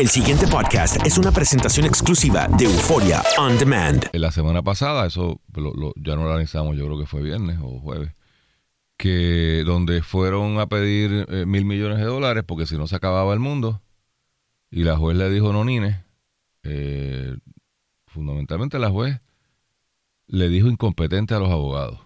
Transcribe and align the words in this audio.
El 0.00 0.08
siguiente 0.08 0.46
podcast 0.46 1.04
es 1.04 1.18
una 1.18 1.30
presentación 1.30 1.84
exclusiva 1.84 2.48
de 2.56 2.64
Euforia 2.64 3.22
On 3.38 3.58
Demand. 3.58 4.06
La 4.14 4.30
semana 4.30 4.62
pasada, 4.62 5.04
eso 5.06 5.42
lo- 5.54 5.92
ya 5.94 6.16
no 6.16 6.24
lo 6.24 6.30
analizamos, 6.30 6.74
yo 6.74 6.86
creo 6.86 6.98
que 6.98 7.04
fue 7.04 7.20
viernes 7.20 7.58
o 7.62 7.78
jueves, 7.80 8.14
que 8.96 9.62
donde 9.66 10.00
fueron 10.00 10.58
a 10.58 10.68
pedir 10.68 11.26
eh, 11.28 11.44
mil 11.44 11.66
millones 11.66 11.98
de 11.98 12.04
dólares 12.04 12.44
porque 12.46 12.64
si 12.64 12.78
no 12.78 12.86
se 12.86 12.96
acababa 12.96 13.34
el 13.34 13.40
mundo 13.40 13.82
y 14.70 14.84
la 14.84 14.96
juez 14.96 15.18
le 15.18 15.28
dijo 15.28 15.52
no 15.52 15.66
nine, 15.66 16.02
eh, 16.62 17.36
fundamentalmente 18.06 18.78
la 18.78 18.88
juez 18.88 19.20
le 20.28 20.48
dijo 20.48 20.68
incompetente 20.68 21.34
a 21.34 21.40
los 21.40 21.50
abogados. 21.50 22.00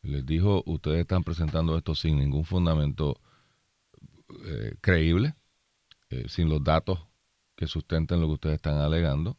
Les 0.00 0.24
dijo, 0.24 0.62
ustedes 0.64 1.00
están 1.00 1.22
presentando 1.22 1.76
esto 1.76 1.94
sin 1.94 2.18
ningún 2.18 2.46
fundamento 2.46 3.20
eh, 4.46 4.74
creíble, 4.80 5.34
eh, 6.12 6.24
sin 6.28 6.50
los 6.50 6.62
datos 6.62 6.98
que 7.56 7.66
sustenten 7.66 8.20
lo 8.20 8.26
que 8.26 8.34
ustedes 8.34 8.56
están 8.56 8.78
alegando, 8.78 9.38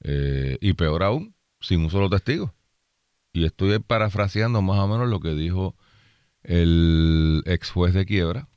eh, 0.00 0.58
y 0.60 0.74
peor 0.74 1.02
aún, 1.02 1.34
sin 1.60 1.80
un 1.80 1.90
solo 1.90 2.10
testigo. 2.10 2.54
Y 3.32 3.44
estoy 3.44 3.78
parafraseando 3.78 4.60
más 4.60 4.78
o 4.78 4.88
menos 4.88 5.08
lo 5.08 5.20
que 5.20 5.34
dijo 5.34 5.74
el 6.42 7.42
ex 7.46 7.70
juez 7.70 7.94
de 7.94 8.04
quiebra, 8.04 8.48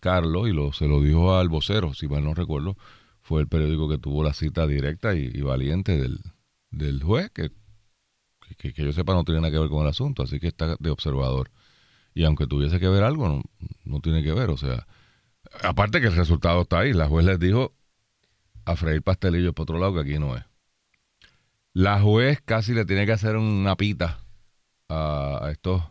Carlos, 0.00 0.48
y 0.48 0.52
lo, 0.52 0.72
se 0.72 0.86
lo 0.86 1.02
dijo 1.02 1.34
al 1.36 1.50
vocero, 1.50 1.92
si 1.92 2.08
mal 2.08 2.24
no 2.24 2.32
recuerdo, 2.32 2.76
fue 3.20 3.42
el 3.42 3.48
periódico 3.48 3.88
que 3.88 3.98
tuvo 3.98 4.22
la 4.24 4.32
cita 4.32 4.66
directa 4.66 5.14
y, 5.14 5.42
valiente 5.42 5.98
del, 5.98 6.20
del 6.70 7.02
juez, 7.02 7.30
que, 7.30 7.50
que, 8.56 8.72
que 8.72 8.84
yo 8.84 8.92
sepa 8.92 9.12
no 9.12 9.24
tiene 9.24 9.42
nada 9.42 9.52
que 9.52 9.58
ver 9.58 9.68
con 9.68 9.82
el 9.82 9.88
asunto, 9.88 10.22
así 10.22 10.40
que 10.40 10.48
está 10.48 10.76
de 10.78 10.90
observador. 10.90 11.50
Y 12.14 12.24
aunque 12.24 12.46
tuviese 12.46 12.80
que 12.80 12.88
ver 12.88 13.04
algo, 13.04 13.28
no, 13.28 13.42
no 13.84 14.00
tiene 14.00 14.22
que 14.22 14.32
ver, 14.32 14.48
o 14.48 14.56
sea, 14.56 14.86
aparte 15.62 16.00
que 16.00 16.08
el 16.08 16.16
resultado 16.16 16.62
está 16.62 16.80
ahí, 16.80 16.92
la 16.92 17.08
juez 17.08 17.26
les 17.26 17.38
dijo 17.38 17.74
a 18.64 18.76
freír 18.76 19.02
pastelillos 19.02 19.54
por 19.54 19.64
otro 19.64 19.78
lado 19.78 19.94
que 19.94 20.00
aquí 20.00 20.18
no 20.18 20.36
es. 20.36 20.44
La 21.72 22.00
juez 22.00 22.40
casi 22.44 22.74
le 22.74 22.84
tiene 22.84 23.06
que 23.06 23.12
hacer 23.12 23.36
una 23.36 23.76
pita 23.76 24.20
a, 24.88 25.48
estos 25.50 25.82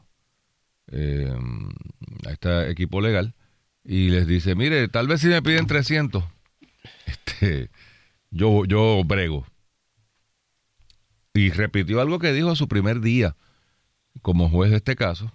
eh, 0.88 1.34
a 2.26 2.32
este 2.32 2.72
equipo 2.72 3.02
legal 3.02 3.36
y 3.84 4.10
les 4.10 4.28
dice, 4.28 4.56
mire, 4.56 4.88
tal 4.90 5.08
vez 5.08 5.22
si 5.22 5.28
me 5.28 5.42
piden 5.42 5.66
300, 5.66 6.24
este, 7.06 7.70
yo, 8.32 8.66
yo 8.66 9.04
brego. 9.06 9.46
Y 11.34 11.52
repitió 11.52 12.02
algo 12.02 12.20
que 12.20 12.34
dijo 12.34 12.56
su 12.56 12.68
primer 12.68 13.00
día 13.00 13.36
como 14.22 14.50
juez 14.50 14.72
de 14.72 14.78
este 14.78 14.96
caso, 14.96 15.32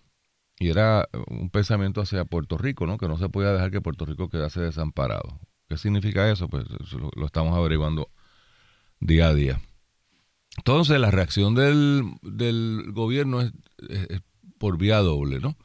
y 0.59 0.69
era 0.69 1.09
un 1.29 1.51
pensamiento 1.51 2.01
hacia 2.01 2.25
Puerto 2.25 2.59
Rico, 2.59 2.87
¿no? 2.87 2.99
Que 2.99 3.09
no 3.09 3.19
se 3.19 3.29
podía 3.29 3.53
dejar 3.53 3.71
que 3.71 3.81
Puerto 3.81 4.05
Rico 4.05 4.29
quedase 4.29 4.61
desamparado. 4.61 5.41
¿Qué 5.69 5.77
significa 5.77 6.31
eso? 6.31 6.49
Pues 6.49 6.65
lo, 6.93 7.27
estamos 7.27 7.57
averiguando 7.57 8.11
día 9.01 9.29
a 9.29 9.35
día. 9.35 9.61
Entonces, 10.59 11.01
la 11.01 11.11
reacción 11.11 11.55
del, 11.55 12.05
del 12.23 12.93
gobierno 12.93 13.41
es 13.41 13.53
por 14.59 14.79
vía 14.79 14.99
doble, 14.99 15.41
¿no? 15.41 15.57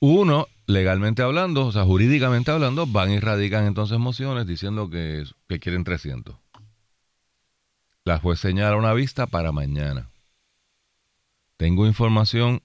Uno, 0.00 0.48
legalmente 0.66 1.22
hablando, 1.22 1.66
o 1.66 1.72
sea, 1.72 1.84
jurídicamente 1.84 2.50
hablando, 2.50 2.86
van 2.86 3.10
y 3.10 3.20
radican 3.20 3.66
entonces 3.66 3.98
mociones 3.98 4.46
diciendo 4.46 4.90
que, 4.90 5.24
que 5.46 5.60
quieren 5.60 5.84
300. 5.84 6.36
La 8.04 8.18
juez 8.18 8.40
señala 8.40 8.76
una 8.76 8.94
vista 8.94 9.26
para 9.26 9.52
mañana. 9.52 10.10
Tengo 11.56 11.86
información 11.86 12.62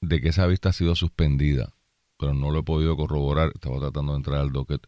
de 0.00 0.20
que 0.20 0.28
esa 0.28 0.46
vista 0.46 0.70
ha 0.70 0.72
sido 0.72 0.94
suspendida, 0.94 1.72
pero 2.18 2.34
no 2.34 2.50
lo 2.50 2.60
he 2.60 2.62
podido 2.62 2.96
corroborar. 2.96 3.52
Estaba 3.54 3.78
tratando 3.78 4.12
de 4.12 4.18
entrar 4.18 4.40
al 4.40 4.52
docket 4.52 4.86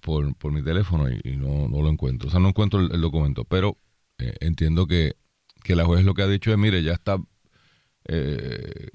por, 0.00 0.34
por 0.36 0.52
mi 0.52 0.62
teléfono 0.62 1.08
y, 1.10 1.36
no, 1.36 1.68
no 1.68 1.82
lo 1.82 1.88
encuentro. 1.88 2.28
O 2.28 2.30
sea, 2.30 2.40
no 2.40 2.48
encuentro 2.48 2.80
el, 2.80 3.00
documento, 3.00 3.44
pero 3.44 3.78
eh, 4.18 4.34
entiendo 4.40 4.86
que, 4.86 5.16
que 5.62 5.76
la 5.76 5.84
juez 5.84 6.04
lo 6.04 6.14
que 6.14 6.22
ha 6.22 6.28
dicho 6.28 6.50
es, 6.50 6.58
mire, 6.58 6.82
ya 6.82 6.92
está 6.92 7.18
eh, 8.08 8.90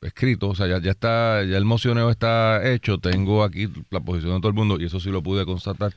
escrito, 0.00 0.48
o 0.48 0.54
sea, 0.54 0.66
ya, 0.66 0.80
ya 0.80 0.92
está, 0.92 1.44
ya 1.44 1.56
el 1.56 1.64
mocioneo 1.64 2.10
está 2.10 2.66
hecho, 2.70 2.98
tengo 2.98 3.44
aquí 3.44 3.68
la 3.90 4.00
posición 4.00 4.34
de 4.34 4.40
todo 4.40 4.48
el 4.48 4.54
mundo 4.54 4.78
y 4.80 4.86
eso 4.86 5.00
sí 5.00 5.10
lo 5.10 5.22
pude 5.22 5.44
constatar. 5.44 5.92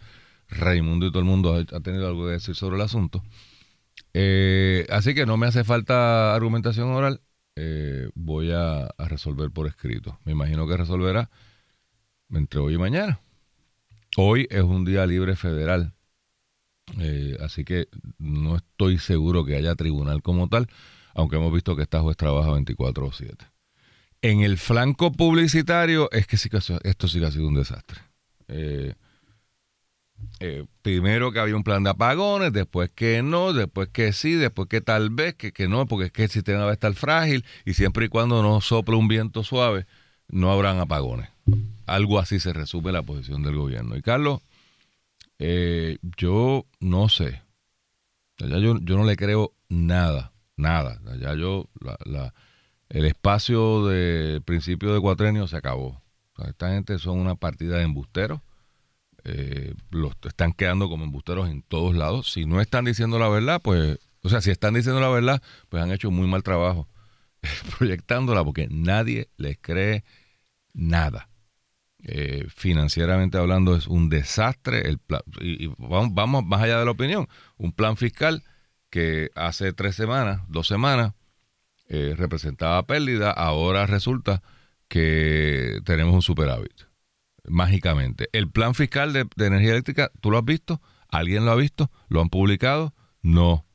Raimundo 0.49 1.05
y 1.05 1.11
todo 1.11 1.19
el 1.19 1.25
mundo 1.25 1.55
ha, 1.55 1.59
ha 1.59 1.79
tenido 1.79 2.07
algo 2.07 2.25
que 2.25 2.33
decir 2.33 2.55
sobre 2.55 2.75
el 2.75 2.81
asunto. 2.81 3.23
Eh, 4.13 4.85
así 4.89 5.13
que 5.13 5.25
no 5.25 5.37
me 5.37 5.47
hace 5.47 5.63
falta 5.63 6.35
argumentación 6.35 6.89
oral, 6.89 7.21
eh, 7.55 8.09
voy 8.15 8.51
a, 8.51 8.89
resolver 8.97 9.51
por 9.51 9.67
escrito. 9.67 10.19
Me 10.25 10.31
imagino 10.31 10.67
que 10.67 10.77
resolverá 10.77 11.29
entre 12.29 12.59
hoy 12.59 12.75
y 12.75 12.77
mañana. 12.77 13.19
Hoy 14.17 14.47
es 14.49 14.63
un 14.63 14.85
día 14.85 15.05
libre 15.05 15.35
federal, 15.35 15.93
eh, 16.99 17.37
así 17.41 17.63
que 17.63 17.87
no 18.17 18.57
estoy 18.57 18.97
seguro 18.97 19.45
que 19.45 19.55
haya 19.55 19.75
tribunal 19.75 20.21
como 20.21 20.49
tal, 20.49 20.67
aunque 21.13 21.37
hemos 21.37 21.53
visto 21.53 21.75
que 21.75 21.83
esta 21.83 22.01
juez 22.01 22.17
trabaja 22.17 22.51
24 22.51 23.05
o 23.05 23.11
7. 23.11 23.45
En 24.21 24.41
el 24.41 24.57
flanco 24.57 25.11
publicitario 25.11 26.11
es 26.11 26.27
que 26.27 26.37
sí 26.37 26.49
que 26.49 26.57
esto 26.57 27.07
sí 27.07 27.19
que 27.19 27.25
ha 27.25 27.31
sido 27.31 27.47
un 27.47 27.55
desastre. 27.55 28.01
Eh, 28.47 28.93
eh, 30.39 30.65
primero 30.81 31.31
que 31.31 31.39
había 31.39 31.55
un 31.55 31.63
plan 31.63 31.83
de 31.83 31.91
apagones, 31.91 32.51
después 32.53 32.89
que 32.93 33.21
no, 33.23 33.53
después 33.53 33.89
que 33.89 34.13
sí, 34.13 34.33
después 34.33 34.67
que 34.67 34.81
tal 34.81 35.09
vez, 35.09 35.35
que, 35.35 35.51
que 35.51 35.67
no, 35.67 35.85
porque 35.85 36.05
es 36.07 36.11
que 36.11 36.23
el 36.23 36.29
sistema 36.29 36.63
va 36.65 36.71
a 36.71 36.73
estar 36.73 36.93
frágil 36.93 37.45
y 37.65 37.73
siempre 37.73 38.05
y 38.05 38.09
cuando 38.09 38.41
no 38.41 38.61
sople 38.61 38.95
un 38.95 39.07
viento 39.07 39.43
suave, 39.43 39.85
no 40.27 40.51
habrán 40.51 40.79
apagones. 40.79 41.29
Algo 41.85 42.19
así 42.19 42.39
se 42.39 42.53
resume 42.53 42.91
la 42.91 43.01
posición 43.03 43.43
del 43.43 43.55
gobierno. 43.55 43.95
Y 43.97 44.01
Carlos, 44.01 44.39
eh, 45.39 45.97
yo 46.17 46.65
no 46.79 47.09
sé. 47.09 47.41
Ya 48.37 48.57
yo, 48.57 48.77
yo 48.79 48.97
no 48.97 49.03
le 49.03 49.15
creo 49.17 49.53
nada, 49.69 50.31
nada. 50.55 50.99
Ya 51.19 51.35
yo, 51.35 51.67
la, 51.79 51.97
la- 52.05 52.33
el 52.89 53.05
espacio 53.05 53.85
de 53.87 54.41
principio 54.43 54.93
de 54.93 54.99
cuatrenio 54.99 55.47
se 55.47 55.55
acabó. 55.55 56.01
Esta 56.45 56.71
gente 56.71 56.97
son 56.99 57.19
una 57.19 57.35
partida 57.35 57.77
de 57.77 57.83
embusteros. 57.83 58.41
Eh, 59.23 59.75
los 59.91 60.13
están 60.23 60.53
quedando 60.53 60.89
como 60.89 61.03
embusteros 61.03 61.49
en 61.49 61.61
todos 61.61 61.95
lados. 61.95 62.31
Si 62.31 62.45
no 62.45 62.61
están 62.61 62.85
diciendo 62.85 63.19
la 63.19 63.29
verdad, 63.29 63.61
pues, 63.61 63.99
o 64.23 64.29
sea, 64.29 64.41
si 64.41 64.51
están 64.51 64.73
diciendo 64.73 64.99
la 64.99 65.09
verdad, 65.09 65.41
pues 65.69 65.83
han 65.83 65.91
hecho 65.91 66.11
muy 66.11 66.27
mal 66.27 66.43
trabajo 66.43 66.87
proyectándola 67.77 68.43
porque 68.43 68.67
nadie 68.69 69.29
les 69.37 69.57
cree 69.59 70.03
nada. 70.73 71.29
Eh, 72.03 72.47
financieramente 72.49 73.37
hablando 73.37 73.75
es 73.75 73.85
un 73.85 74.09
desastre 74.09 74.89
el 74.89 74.97
plan, 74.97 75.21
y, 75.39 75.67
vamos, 75.77 76.15
vamos 76.15 76.43
más 76.43 76.59
allá 76.63 76.79
de 76.79 76.85
la 76.85 76.91
opinión 76.91 77.27
un 77.57 77.73
plan 77.73 77.95
fiscal 77.95 78.43
que 78.89 79.29
hace 79.35 79.71
tres 79.71 79.97
semanas 79.97 80.41
dos 80.47 80.65
semanas 80.65 81.13
eh, 81.89 82.15
representaba 82.17 82.81
pérdida 82.87 83.29
ahora 83.29 83.85
resulta 83.85 84.41
que 84.87 85.79
tenemos 85.85 86.15
un 86.15 86.23
superávit 86.23 86.90
mágicamente. 87.51 88.29
El 88.33 88.49
plan 88.49 88.73
fiscal 88.73 89.13
de, 89.13 89.27
energía 89.37 89.71
eléctrica 89.71 90.11
tú 90.21 90.31
lo 90.31 90.37
has 90.37 90.45
visto 90.45 90.81
alguien 91.09 91.45
lo 91.45 91.51
ha 91.51 91.55
visto 91.55 91.91
lo 92.07 92.21
han 92.21 92.29
publicado 92.29 92.93
no. 93.21 93.65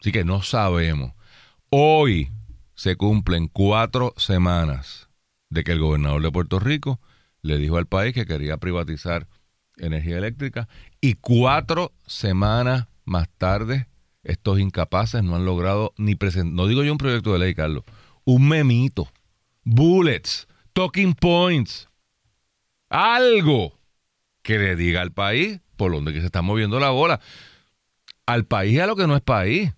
Así 0.00 0.12
que 0.12 0.24
no 0.24 0.42
sabemos. 0.42 1.12
Hoy 1.70 2.30
se 2.74 2.96
cumplen 2.96 3.48
cuatro 3.48 4.12
semanas 4.16 5.08
de 5.48 5.64
que 5.64 5.72
el 5.72 5.80
gobernador 5.80 6.22
de 6.22 6.32
Puerto 6.32 6.58
Rico 6.58 7.00
le 7.40 7.56
dijo 7.58 7.78
al 7.78 7.86
país 7.86 8.12
que 8.12 8.26
quería 8.26 8.58
privatizar 8.58 9.28
energía 9.78 10.18
eléctrica 10.18 10.68
y 11.00 11.14
cuatro 11.14 11.92
semanas 12.06 12.88
más 13.04 13.28
tarde 13.38 13.88
estos 14.26 14.58
incapaces 14.58 15.22
no 15.22 15.36
han 15.36 15.44
logrado 15.44 15.94
ni 15.96 16.16
presentar, 16.16 16.52
no 16.52 16.66
digo 16.66 16.82
yo 16.82 16.92
un 16.92 16.98
proyecto 16.98 17.32
de 17.32 17.38
ley, 17.38 17.54
Carlos, 17.54 17.84
un 18.24 18.48
memito, 18.48 19.08
bullets, 19.62 20.48
talking 20.72 21.14
points, 21.14 21.88
algo 22.88 23.78
que 24.42 24.58
le 24.58 24.76
diga 24.76 25.02
al 25.02 25.12
país 25.12 25.60
por 25.76 25.92
donde 25.92 26.12
que 26.12 26.20
se 26.20 26.26
está 26.26 26.42
moviendo 26.42 26.80
la 26.80 26.90
bola. 26.90 27.20
Al 28.26 28.44
país 28.44 28.80
a 28.80 28.86
lo 28.86 28.96
que 28.96 29.06
no 29.06 29.16
es 29.16 29.22
país. 29.22 29.72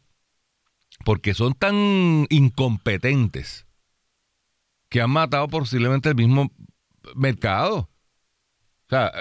Porque 1.05 1.35
son 1.35 1.55
tan 1.55 2.27
incompetentes 2.29 3.67
que 4.89 5.01
han 5.01 5.11
matado 5.11 5.49
posiblemente 5.49 6.09
el 6.09 6.15
mismo 6.15 6.51
mercado. 7.15 7.89
O 8.87 8.91
sea, 8.91 9.13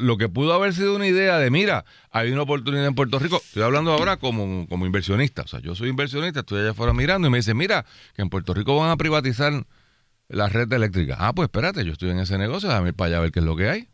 lo 0.00 0.16
que 0.16 0.28
pudo 0.28 0.52
haber 0.52 0.74
sido 0.74 0.96
una 0.96 1.06
idea 1.06 1.38
de, 1.38 1.48
mira, 1.48 1.84
hay 2.10 2.32
una 2.32 2.42
oportunidad 2.42 2.86
en 2.86 2.96
Puerto 2.96 3.20
Rico, 3.20 3.36
estoy 3.36 3.62
hablando 3.62 3.92
ahora 3.92 4.16
como, 4.16 4.66
como 4.68 4.84
inversionista, 4.84 5.42
o 5.42 5.46
sea, 5.46 5.60
yo 5.60 5.76
soy 5.76 5.90
inversionista, 5.90 6.40
estoy 6.40 6.60
allá 6.60 6.70
afuera 6.70 6.92
mirando 6.92 7.28
y 7.28 7.30
me 7.30 7.38
dice, 7.38 7.54
mira, 7.54 7.86
que 8.16 8.22
en 8.22 8.30
Puerto 8.30 8.52
Rico 8.52 8.76
van 8.76 8.90
a 8.90 8.96
privatizar 8.96 9.64
la 10.28 10.48
red 10.48 10.72
eléctrica. 10.72 11.16
Ah, 11.18 11.32
pues 11.34 11.46
espérate, 11.46 11.84
yo 11.84 11.92
estoy 11.92 12.10
en 12.10 12.18
ese 12.18 12.38
negocio, 12.38 12.68
déjame 12.68 12.88
ir 12.88 12.94
para 12.94 13.08
allá 13.08 13.18
a 13.18 13.20
ver 13.20 13.32
qué 13.32 13.40
es 13.40 13.44
lo 13.44 13.56
que 13.56 13.68
hay. 13.68 13.88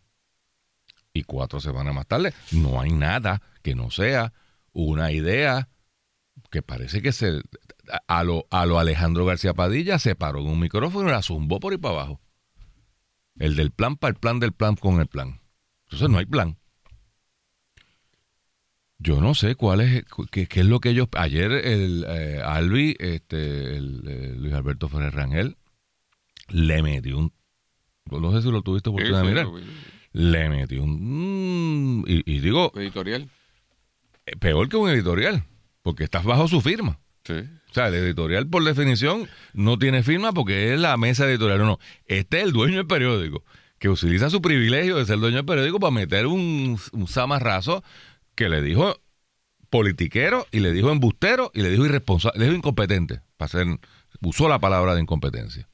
Y 1.13 1.25
cuatro 1.25 1.61
semanas 1.61 1.95
más 1.95 2.07
tarde, 2.07 2.33
no 2.53 2.81
hay 2.81 2.93
nada 2.93 3.43
que 3.63 3.75
no 3.75 3.91
sea 3.91 4.33
una 4.73 5.13
idea 5.13 5.69
que 6.51 6.63
parece 6.63 7.03
que 7.03 7.13
se 7.13 7.43
a 8.07 8.25
lo, 8.25 8.47
a 8.51 8.65
lo 8.67 8.79
Alejandro 8.79 9.25
García 9.25 9.55
Padilla 9.55 9.99
se 9.99 10.15
paró 10.15 10.41
en 10.41 10.47
un 10.47 10.61
micrófono 10.61 11.09
y 11.09 11.13
la 11.13 11.23
zumbó 11.23 11.61
por 11.61 11.73
ahí 11.73 11.79
para 11.79 11.95
abajo. 11.95 12.21
El 13.39 13.57
del 13.57 13.71
plan 13.71 13.97
para 13.97 14.13
el 14.13 14.19
plan 14.19 14.41
del 14.41 14.53
plan 14.53 14.77
con 14.77 15.01
el 15.01 15.07
plan. 15.07 15.41
Entonces 15.85 16.09
no 16.09 16.19
hay 16.19 16.27
plan. 16.27 16.59
Yo 18.99 19.21
no 19.21 19.35
sé 19.35 19.57
cuál 19.57 19.81
es, 19.81 20.05
qué, 20.31 20.47
qué 20.47 20.61
es 20.61 20.67
lo 20.67 20.79
que 20.79 20.91
ellos... 20.91 21.09
Ayer 21.17 21.51
el 21.51 22.07
eh, 22.09 22.41
Albi, 22.43 22.97
este, 23.01 23.77
el, 23.77 24.05
eh, 24.07 24.35
Luis 24.37 24.55
Alberto 24.55 24.89
Ferrer 24.89 25.13
Rangel, 25.13 25.57
le 26.53 26.83
metió 26.83 27.19
un... 27.19 27.33
No 28.11 28.33
sé 28.33 28.43
si 28.43 28.51
lo 28.51 28.63
tuviste 28.63 28.91
oportunidad 28.91 29.23
de 29.23 29.29
mirar. 29.29 29.47
Le 30.13 30.49
metió 30.49 30.83
un... 30.83 32.01
mm, 32.01 32.05
y, 32.07 32.23
y 32.37 32.41
digo, 32.41 32.73
Editorial. 32.77 33.29
eh, 34.27 34.37
peor 34.37 34.69
que 34.69 34.77
un 34.77 34.91
editorial, 34.91 35.45
porque 35.83 36.05
estás 36.05 36.25
bajo 36.25 36.49
su 36.49 36.61
firma. 36.61 36.99
Sí. 37.25 37.35
O 37.71 37.75
sea, 37.75 37.89
el 37.89 37.95
editorial, 37.95 38.47
por 38.49 38.65
definición, 38.65 39.29
no 39.55 39.79
tiene 39.79 40.03
firma 40.03 40.33
porque 40.33 40.75
es 40.75 40.81
la 40.81 40.97
mesa 40.97 41.27
editorial. 41.29 41.59
No, 41.61 41.67
no. 41.67 41.79
Este 42.07 42.39
es 42.39 42.45
el 42.45 42.53
dueño 42.53 42.77
del 42.77 42.87
periódico, 42.87 43.45
que 43.79 43.89
utiliza 43.89 44.29
su 44.29 44.43
privilegio 44.43 44.97
de 44.97 45.07
ser 45.07 45.19
dueño 45.19 45.37
del 45.37 45.47
periódico 45.47 45.79
para 45.81 45.93
meter 45.93 46.27
un, 46.27 46.79
un 46.93 47.09
zamarrazo 47.09 47.83
que 48.35 48.49
le 48.49 48.61
dijo 48.61 49.01
politiquero 49.71 50.47
y 50.51 50.61
le 50.61 50.73
dijo 50.73 50.91
embustero 50.91 51.51
y 51.55 51.63
le 51.63 51.71
dijo 51.71 51.87
irresponsable, 51.87 52.39
le 52.39 52.45
dijo 52.47 52.57
incompetente. 52.59 53.21
Para 53.39 53.49
ser, 53.49 53.67
usó 54.21 54.49
la 54.49 54.59
palabra 54.59 54.95
de 54.95 55.01
incompetencia. 55.01 55.67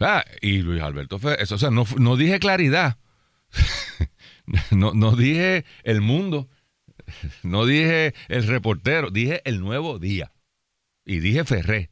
Ah, 0.00 0.24
y 0.40 0.58
Luis 0.58 0.80
Alberto 0.82 1.18
Fe- 1.18 1.42
eso, 1.42 1.56
o 1.56 1.58
sea, 1.58 1.70
no, 1.70 1.84
no 1.98 2.16
dije 2.16 2.38
claridad. 2.38 2.98
no, 4.70 4.92
no 4.94 5.16
dije 5.16 5.64
el 5.82 6.00
mundo. 6.00 6.48
No 7.42 7.64
dije 7.66 8.14
el 8.28 8.46
reportero, 8.46 9.10
dije 9.10 9.40
el 9.44 9.60
nuevo 9.60 9.98
día. 9.98 10.32
Y 11.04 11.20
dije 11.20 11.44
Ferré. 11.44 11.90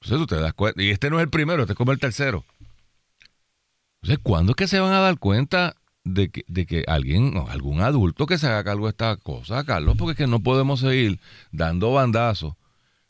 Entonces 0.00 0.18
tú 0.18 0.26
te 0.26 0.36
das 0.40 0.54
cuenta. 0.54 0.82
Y 0.82 0.90
este 0.90 1.10
no 1.10 1.18
es 1.18 1.24
el 1.24 1.30
primero, 1.30 1.62
este 1.62 1.72
es 1.72 1.76
como 1.76 1.92
el 1.92 1.98
tercero. 1.98 2.44
Entonces, 4.02 4.20
¿cuándo 4.22 4.52
es 4.52 4.56
que 4.56 4.68
se 4.68 4.80
van 4.80 4.92
a 4.92 5.00
dar 5.00 5.18
cuenta 5.18 5.76
de 6.04 6.28
que, 6.30 6.44
de 6.48 6.66
que 6.66 6.84
alguien, 6.88 7.36
o 7.36 7.48
algún 7.48 7.80
adulto 7.82 8.26
que 8.26 8.38
se 8.38 8.46
haga 8.48 8.64
cargo 8.64 8.86
de 8.86 8.90
esta 8.90 9.16
cosa, 9.16 9.62
Carlos? 9.64 9.96
Porque 9.96 10.12
es 10.12 10.18
que 10.18 10.26
no 10.26 10.40
podemos 10.40 10.80
seguir 10.80 11.20
dando 11.52 11.92
bandazos. 11.92 12.54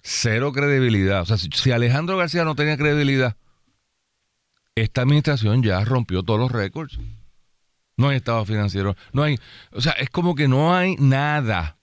Cero 0.02 0.52
credibilidad. 0.52 1.22
O 1.22 1.26
sea, 1.26 1.38
si, 1.38 1.70
Alejandro 1.70 2.16
García 2.16 2.44
no 2.44 2.54
tenía 2.54 2.76
credibilidad, 2.76 3.36
esta 4.74 5.02
administración 5.02 5.62
ya 5.62 5.84
rompió 5.84 6.22
todos 6.22 6.40
los 6.40 6.50
récords. 6.50 6.98
No 7.96 8.08
hay 8.08 8.16
estado 8.16 8.44
financiero, 8.44 8.96
no 9.12 9.22
hay, 9.22 9.38
o 9.70 9.80
sea, 9.80 9.92
es 9.92 10.10
como 10.10 10.34
que 10.34 10.48
no 10.48 10.74
hay 10.74 10.96
nada. 10.96 11.78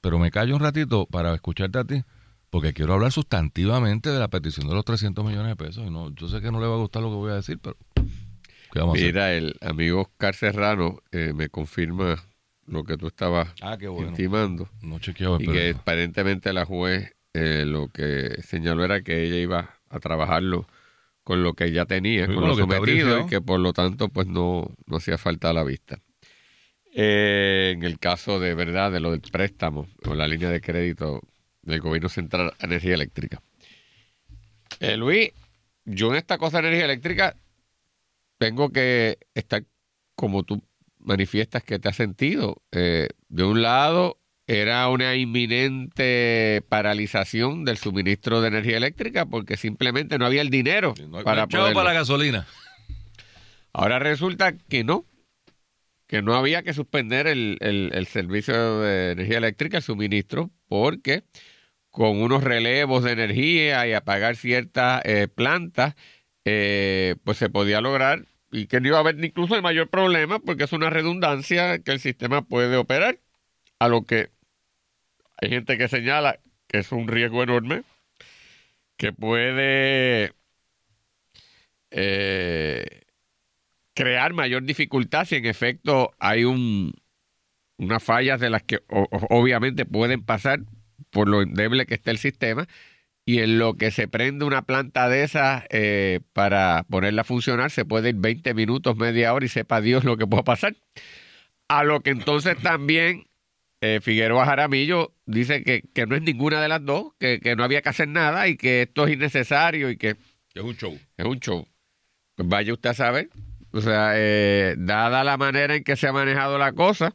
Pero 0.00 0.18
me 0.18 0.30
callo 0.30 0.54
un 0.54 0.60
ratito 0.60 1.06
para 1.06 1.34
escucharte 1.34 1.78
a 1.78 1.84
ti, 1.84 2.02
porque 2.50 2.74
quiero 2.74 2.94
hablar 2.94 3.12
sustantivamente 3.12 4.10
de 4.10 4.18
la 4.18 4.28
petición 4.28 4.68
de 4.68 4.74
los 4.74 4.84
300 4.84 5.24
millones 5.24 5.48
de 5.48 5.56
pesos. 5.56 5.86
Y 5.86 5.90
no, 5.90 6.10
yo 6.14 6.28
sé 6.28 6.40
que 6.40 6.50
no 6.50 6.60
le 6.60 6.66
va 6.66 6.74
a 6.74 6.78
gustar 6.78 7.02
lo 7.02 7.08
que 7.08 7.16
voy 7.16 7.30
a 7.30 7.36
decir, 7.36 7.58
pero 7.62 7.76
¿qué 8.72 8.80
vamos? 8.80 8.98
Mira, 8.98 9.32
el 9.32 9.56
amigo 9.62 10.02
Oscar 10.02 10.34
Serrano 10.34 10.98
eh, 11.12 11.32
me 11.34 11.48
confirma 11.48 12.22
lo 12.70 12.84
que 12.84 12.96
tú 12.96 13.08
estabas 13.08 13.52
Ah, 13.60 13.76
bueno. 13.80 14.08
intimando. 14.10 14.68
No 14.82 14.98
chequeado 14.98 15.36
el 15.36 15.42
Y 15.42 15.46
que 15.48 15.70
aparentemente 15.76 16.52
la 16.52 16.64
juez 16.64 17.12
eh, 17.34 17.64
lo 17.66 17.88
que 17.88 18.40
señaló 18.42 18.84
era 18.84 19.02
que 19.02 19.22
ella 19.24 19.36
iba 19.36 19.80
a 19.88 19.98
trabajarlo 20.00 20.66
con 21.24 21.42
lo 21.42 21.54
que 21.54 21.70
ya 21.72 21.84
tenía, 21.84 22.26
Sí, 22.26 22.32
con 22.34 22.42
lo 22.42 22.48
lo 22.48 22.56
sometido, 22.56 23.20
y 23.20 23.26
que 23.26 23.40
por 23.40 23.60
lo 23.60 23.72
tanto 23.72 24.08
pues 24.08 24.26
no, 24.26 24.68
no 24.86 24.96
hacía 24.96 25.18
falta 25.18 25.50
a 25.50 25.52
la 25.52 25.62
vista. 25.64 26.00
Eh, 26.92 27.72
en 27.76 27.84
el 27.84 27.98
caso 28.00 28.40
de 28.40 28.54
verdad 28.54 28.90
de 28.90 28.98
lo 29.00 29.12
del 29.12 29.20
préstamo 29.20 29.86
o 30.04 30.14
la 30.14 30.26
línea 30.26 30.48
de 30.50 30.60
crédito 30.60 31.20
del 31.62 31.80
gobierno 31.80 32.08
central 32.08 32.52
a 32.58 32.66
energía 32.66 32.94
eléctrica. 32.94 33.40
Eh, 34.80 34.96
Luis, 34.96 35.30
yo 35.84 36.10
en 36.10 36.16
esta 36.16 36.38
cosa 36.38 36.60
de 36.60 36.68
energía 36.68 36.86
eléctrica 36.86 37.36
tengo 38.38 38.70
que 38.70 39.18
estar 39.34 39.62
como 40.16 40.42
tú 40.42 40.62
manifiestas 41.10 41.62
que 41.64 41.78
te 41.78 41.88
has 41.88 41.96
sentido. 41.96 42.62
Eh, 42.72 43.08
de 43.28 43.44
un 43.44 43.60
lado, 43.62 44.16
era 44.46 44.88
una 44.88 45.14
inminente 45.16 46.62
paralización 46.68 47.64
del 47.64 47.76
suministro 47.78 48.40
de 48.40 48.48
energía 48.48 48.76
eléctrica 48.76 49.26
porque 49.26 49.56
simplemente 49.56 50.18
no 50.18 50.26
había 50.26 50.40
el 50.42 50.50
dinero 50.50 50.94
No 51.08 51.22
para 51.24 51.42
no 51.46 51.74
para 51.74 51.84
la 51.90 51.92
gasolina. 51.94 52.46
Ahora 53.72 53.98
resulta 53.98 54.52
que 54.56 54.82
no, 54.84 55.04
que 56.06 56.22
no 56.22 56.34
había 56.34 56.62
que 56.62 56.74
suspender 56.74 57.26
el, 57.26 57.56
el- 57.60 57.90
el 57.94 58.06
servicio 58.06 58.80
de 58.80 59.12
energía 59.12 59.38
eléctrica, 59.38 59.76
el 59.78 59.82
suministro, 59.82 60.50
porque 60.68 61.22
con 61.90 62.20
unos 62.22 62.42
relevos 62.44 63.02
de 63.04 63.12
energía 63.12 63.86
y 63.86 63.92
apagar 63.92 64.36
ciertas 64.36 65.02
eh, 65.04 65.28
plantas, 65.28 65.94
eh, 66.44 67.14
pues 67.24 67.36
se 67.38 67.48
podía 67.48 67.80
lograr 67.80 68.24
y 68.50 68.66
que 68.66 68.80
no 68.80 68.88
iba 68.88 68.96
a 68.98 69.00
haber 69.00 69.22
incluso 69.24 69.54
el 69.56 69.62
mayor 69.62 69.88
problema 69.90 70.38
porque 70.40 70.64
es 70.64 70.72
una 70.72 70.90
redundancia 70.90 71.80
que 71.82 71.92
el 71.92 72.00
sistema 72.00 72.42
puede 72.42 72.76
operar, 72.76 73.20
a 73.78 73.88
lo 73.88 74.04
que 74.04 74.30
hay 75.40 75.50
gente 75.50 75.78
que 75.78 75.88
señala 75.88 76.40
que 76.68 76.78
es 76.78 76.92
un 76.92 77.08
riesgo 77.08 77.42
enorme, 77.42 77.82
que 78.96 79.12
puede... 79.12 80.34
eh, 81.90 83.02
crear 83.94 84.32
mayor 84.32 84.62
dificultad 84.64 85.24
si 85.26 85.36
en 85.36 85.46
efecto 85.46 86.14
hay 86.18 86.44
un 86.44 86.92
unas 87.76 88.02
fallas 88.02 88.40
de 88.40 88.50
las 88.50 88.62
que 88.62 88.80
obviamente 88.88 89.84
pueden 89.86 90.22
pasar 90.24 90.60
por 91.10 91.28
lo 91.28 91.42
endeble 91.42 91.86
que 91.86 91.94
está 91.94 92.10
el 92.10 92.18
sistema 92.18 92.66
y 93.24 93.40
en 93.40 93.58
lo 93.58 93.74
que 93.74 93.90
se 93.90 94.08
prende 94.08 94.44
una 94.44 94.62
planta 94.62 95.08
de 95.08 95.22
esas 95.22 95.64
eh, 95.70 96.20
para 96.32 96.84
ponerla 96.88 97.22
a 97.22 97.24
funcionar 97.24 97.70
se 97.70 97.84
puede 97.84 98.10
ir 98.10 98.16
20 98.16 98.54
minutos, 98.54 98.96
media 98.96 99.32
hora 99.34 99.44
y 99.44 99.48
sepa 99.48 99.80
Dios 99.80 100.04
lo 100.04 100.16
que 100.16 100.26
pueda 100.26 100.42
pasar. 100.42 100.76
A 101.68 101.84
lo 101.84 102.00
que 102.00 102.10
entonces 102.10 102.58
también 102.58 103.26
eh, 103.80 104.00
Figueroa 104.02 104.44
Jaramillo 104.44 105.14
dice 105.26 105.62
que, 105.62 105.82
que 105.94 106.06
no 106.06 106.16
es 106.16 106.22
ninguna 106.22 106.60
de 106.60 106.68
las 106.68 106.84
dos, 106.84 107.12
que, 107.18 107.40
que 107.40 107.56
no 107.56 107.64
había 107.64 107.82
que 107.82 107.88
hacer 107.88 108.08
nada 108.08 108.48
y 108.48 108.56
que 108.56 108.82
esto 108.82 109.06
es 109.06 109.14
innecesario 109.14 109.90
y 109.90 109.96
que 109.96 110.16
Es 110.54 110.62
un 110.62 110.76
show. 110.76 110.98
es 111.16 111.24
un 111.24 111.38
show. 111.40 111.66
Pues 112.34 112.48
vaya 112.48 112.72
usted 112.72 112.90
a 112.90 112.94
saber. 112.94 113.30
O 113.72 113.80
sea, 113.80 114.12
eh, 114.16 114.74
dada 114.76 115.22
la 115.22 115.36
manera 115.36 115.76
en 115.76 115.84
que 115.84 115.96
se 115.96 116.08
ha 116.08 116.12
manejado 116.12 116.58
la 116.58 116.72
cosa, 116.72 117.14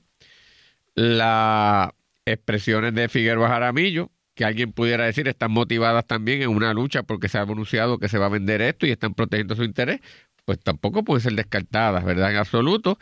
las 0.95 1.89
expresiones 2.25 2.93
de 2.95 3.09
Figueroa 3.09 3.49
Jaramillo, 3.49 4.09
que 4.35 4.45
alguien 4.45 4.73
pudiera 4.73 5.05
decir 5.05 5.27
están 5.27 5.51
motivadas 5.51 6.05
también 6.05 6.41
en 6.41 6.49
una 6.49 6.73
lucha 6.73 7.03
porque 7.03 7.29
se 7.29 7.37
ha 7.37 7.41
anunciado 7.41 7.97
que 7.97 8.09
se 8.09 8.17
va 8.17 8.27
a 8.27 8.29
vender 8.29 8.61
esto 8.61 8.85
y 8.85 8.91
están 8.91 9.13
protegiendo 9.13 9.55
su 9.55 9.63
interés, 9.63 10.01
pues 10.43 10.59
tampoco 10.59 11.03
pueden 11.03 11.21
ser 11.21 11.33
descartadas, 11.33 12.03
¿verdad? 12.03 12.31
En 12.31 12.37
absoluto. 12.37 12.99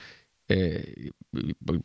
Eh, 0.50 1.12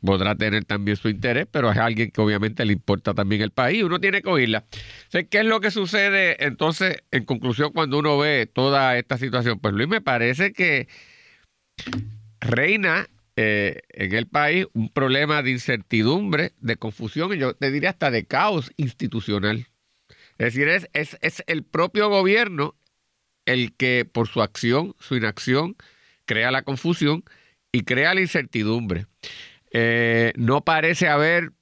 podrá 0.04 0.34
tener 0.34 0.64
también 0.64 0.96
su 0.96 1.08
interés, 1.08 1.46
pero 1.50 1.70
es 1.70 1.78
alguien 1.78 2.10
que 2.10 2.20
obviamente 2.20 2.64
le 2.64 2.72
importa 2.72 3.14
también 3.14 3.40
el 3.40 3.50
país. 3.50 3.82
Uno 3.82 4.00
tiene 4.00 4.20
que 4.20 4.28
oírla. 4.28 4.64
¿Qué 5.10 5.38
es 5.38 5.44
lo 5.44 5.60
que 5.60 5.70
sucede 5.70 6.44
entonces, 6.44 6.96
en 7.10 7.24
conclusión, 7.24 7.72
cuando 7.72 7.98
uno 7.98 8.18
ve 8.18 8.46
toda 8.52 8.98
esta 8.98 9.16
situación? 9.16 9.60
Pues 9.60 9.74
Luis, 9.74 9.88
me 9.88 10.00
parece 10.00 10.52
que 10.52 10.88
reina 12.40 13.08
eh, 13.40 13.82
en 13.90 14.16
el 14.16 14.26
país 14.26 14.66
un 14.72 14.88
problema 14.88 15.44
de 15.44 15.52
incertidumbre, 15.52 16.54
de 16.58 16.76
confusión 16.76 17.32
y 17.32 17.38
yo 17.38 17.54
te 17.54 17.70
diría 17.70 17.90
hasta 17.90 18.10
de 18.10 18.24
caos 18.24 18.72
institucional. 18.76 19.68
Es 20.38 20.54
decir, 20.54 20.66
es, 20.66 20.88
es, 20.92 21.44
el 21.46 21.62
propio 21.62 22.08
gobierno 22.08 22.74
el 23.46 23.76
que 23.76 24.04
por 24.04 24.26
su 24.26 24.42
acción, 24.42 24.96
su 24.98 25.14
inacción, 25.14 25.76
crea 26.24 26.50
la 26.50 26.62
confusión 26.62 27.22
y 27.70 27.82
crea 27.82 28.12
la 28.12 28.22
incertidumbre. 28.22 29.06
Eh, 29.70 30.32
no 30.34 30.64
parece 30.64 31.06
haber 31.06 31.52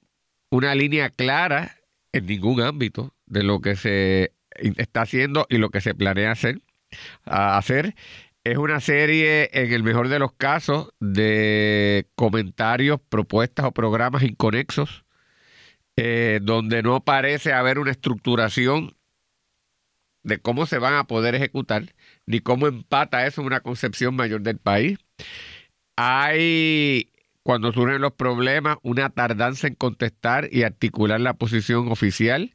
una 0.49 0.75
línea 0.75 1.11
clara 1.11 1.77
en 2.11 2.25
ningún 2.25 2.63
ámbito 2.63 3.15
de 3.27 3.43
lo 3.43 3.61
que 3.61 3.77
se 3.77 4.33
está 4.79 5.03
haciendo 5.03 5.47
y 5.51 5.59
lo 5.59 5.69
que 5.69 5.83
se 5.83 5.95
planea 5.95 6.31
hacer. 6.31 6.63
a 7.27 7.59
hacer. 7.59 7.95
Es 8.47 8.59
una 8.59 8.79
serie, 8.79 9.51
en 9.55 9.73
el 9.73 9.83
mejor 9.83 10.09
de 10.09 10.21
los 10.21 10.31
casos, 10.31 10.91
de 11.01 12.07
comentarios, 12.15 13.01
propuestas 13.09 13.67
o 13.67 13.73
programas 13.73 14.23
inconexos, 14.23 15.05
eh, 15.97 16.39
donde 16.41 16.85
no 16.85 17.03
parece 17.03 17.53
haber 17.53 17.81
una 17.81 17.91
estructuración 17.91 18.97
de 20.23 20.39
cómo 20.39 20.67
se 20.67 20.79
van 20.79 20.95
a 20.95 21.09
poder 21.09 21.35
ejecutar, 21.35 21.93
ni 22.25 22.39
cómo 22.39 22.69
empata 22.69 23.27
eso 23.27 23.43
una 23.43 23.63
concepción 23.63 24.15
mayor 24.15 24.43
del 24.43 24.59
país. 24.59 25.01
Hay, 25.97 27.11
cuando 27.43 27.73
surgen 27.73 28.01
los 28.01 28.13
problemas, 28.13 28.79
una 28.83 29.11
tardanza 29.11 29.67
en 29.67 29.75
contestar 29.75 30.49
y 30.53 30.63
articular 30.63 31.21
la 31.21 31.35
posición 31.35 31.91
oficial. 31.91 32.55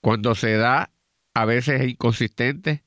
Cuando 0.00 0.34
se 0.34 0.56
da, 0.56 0.90
a 1.32 1.44
veces 1.44 1.80
es 1.80 1.90
inconsistente, 1.90 2.82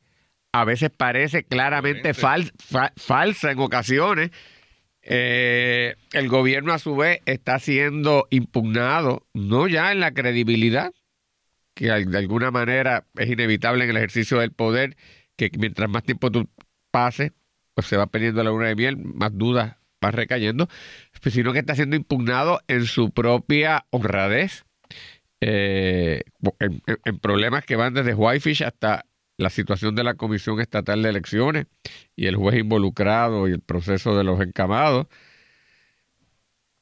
a 0.51 0.65
veces 0.65 0.89
parece 0.95 1.43
claramente 1.43 2.13
fal- 2.13 2.51
fa- 2.59 2.93
falsa 2.97 3.51
en 3.51 3.59
ocasiones. 3.59 4.31
Eh, 5.03 5.95
el 6.13 6.27
gobierno 6.29 6.73
a 6.73 6.79
su 6.79 6.95
vez 6.95 7.21
está 7.25 7.57
siendo 7.59 8.27
impugnado, 8.29 9.25
no 9.33 9.67
ya 9.67 9.91
en 9.91 9.99
la 9.99 10.11
credibilidad, 10.13 10.91
que 11.73 11.85
de 11.87 12.17
alguna 12.17 12.51
manera 12.51 13.05
es 13.17 13.29
inevitable 13.29 13.83
en 13.85 13.89
el 13.91 13.97
ejercicio 13.97 14.39
del 14.39 14.51
poder, 14.51 14.95
que 15.35 15.49
mientras 15.57 15.89
más 15.89 16.03
tiempo 16.03 16.31
tú 16.31 16.47
pases, 16.91 17.31
pues 17.73 17.87
se 17.87 17.97
va 17.97 18.05
perdiendo 18.07 18.43
la 18.43 18.51
luna 18.51 18.67
de 18.67 18.75
miel, 18.75 18.97
más 18.97 19.35
dudas 19.35 19.77
van 20.01 20.13
recayendo, 20.13 20.67
pues, 21.21 21.33
sino 21.33 21.53
que 21.53 21.59
está 21.59 21.75
siendo 21.75 21.95
impugnado 21.95 22.59
en 22.67 22.85
su 22.85 23.11
propia 23.11 23.85
honradez, 23.91 24.65
eh, 25.39 26.23
en, 26.59 26.83
en 27.05 27.19
problemas 27.19 27.65
que 27.65 27.75
van 27.75 27.93
desde 27.93 28.13
Whitefish 28.13 28.63
hasta 28.63 29.05
la 29.41 29.49
situación 29.49 29.95
de 29.95 30.03
la 30.03 30.13
Comisión 30.13 30.61
Estatal 30.61 31.01
de 31.01 31.09
Elecciones 31.09 31.65
y 32.15 32.27
el 32.27 32.35
juez 32.35 32.57
involucrado 32.57 33.47
y 33.47 33.51
el 33.51 33.61
proceso 33.61 34.15
de 34.15 34.23
los 34.23 34.39
encamados. 34.39 35.07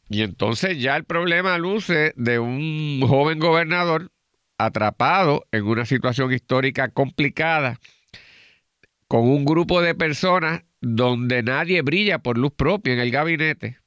Y 0.09 0.23
entonces 0.23 0.79
ya 0.81 0.95
el 0.95 1.05
problema 1.05 1.57
luce 1.57 2.13
de 2.15 2.39
un 2.39 3.01
joven 3.07 3.39
gobernador 3.39 4.11
atrapado 4.57 5.45
en 5.51 5.65
una 5.65 5.85
situación 5.85 6.33
histórica 6.33 6.89
complicada, 6.89 7.79
con 9.07 9.21
un 9.21 9.45
grupo 9.45 9.81
de 9.81 9.95
personas 9.95 10.63
donde 10.81 11.43
nadie 11.43 11.81
brilla 11.81 12.19
por 12.19 12.37
luz 12.37 12.51
propia 12.55 12.93
en 12.93 12.99
el 12.99 13.11
gabinete, 13.11 13.77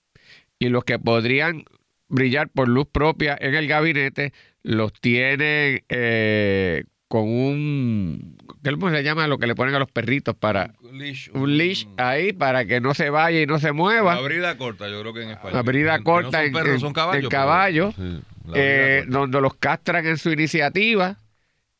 y 0.58 0.68
los 0.68 0.84
que 0.84 0.98
podrían 0.98 1.64
brillar 2.08 2.48
por 2.48 2.68
luz 2.68 2.86
propia 2.90 3.36
en 3.38 3.54
el 3.54 3.66
gabinete 3.68 4.32
los 4.62 4.92
tienen 4.92 5.84
eh, 5.88 6.84
con 7.08 7.28
un, 7.28 8.31
¿cómo 8.64 8.90
se 8.90 9.02
llama 9.02 9.26
lo 9.26 9.38
que 9.38 9.46
le 9.46 9.54
ponen 9.54 9.74
a 9.74 9.78
los 9.78 9.90
perritos 9.90 10.34
para 10.36 10.74
Un 10.82 10.98
leash. 10.98 11.28
un 11.34 11.56
leash 11.56 11.86
ahí 11.96 12.32
para 12.32 12.64
que 12.64 12.80
no 12.80 12.94
se 12.94 13.10
vaya 13.10 13.40
y 13.40 13.46
no 13.46 13.58
se 13.58 13.72
mueva? 13.72 14.12
Una 14.18 14.22
brida 14.28 14.56
corta, 14.56 14.88
yo 14.88 15.00
creo 15.00 15.12
que 15.14 15.22
en 15.22 15.30
español. 15.30 15.52
Una 15.54 15.62
brida 15.62 15.92
Que 15.94 15.98
no 15.98 16.04
corta 16.04 16.38
son 16.38 16.46
en- 16.46 16.52
perros, 16.52 16.74
en- 16.74 16.80
son 16.80 16.92
caballos. 16.92 17.24
en 17.24 17.28
pero- 17.28 17.40
caballo, 17.42 17.92
sí, 17.96 18.20
la 18.46 18.52
eh, 18.54 19.04
donde 19.08 19.40
los 19.40 19.54
castran 19.54 20.06
en 20.06 20.18
su 20.18 20.30
iniciativa, 20.30 21.16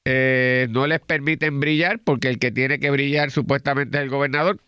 eh, 0.05 0.67
no 0.71 0.87
les 0.87 1.01
permiten 1.01 1.61
brillar 1.61 2.01
porque 2.03 2.29
el 2.29 2.39
que 2.39 2.51
tiene 2.51 2.81
que 2.81 2.91
brillar 2.91 3.31
supuestamente 3.31 3.99
es 3.99 4.03
el 4.03 4.11
gobernador, 4.11 4.59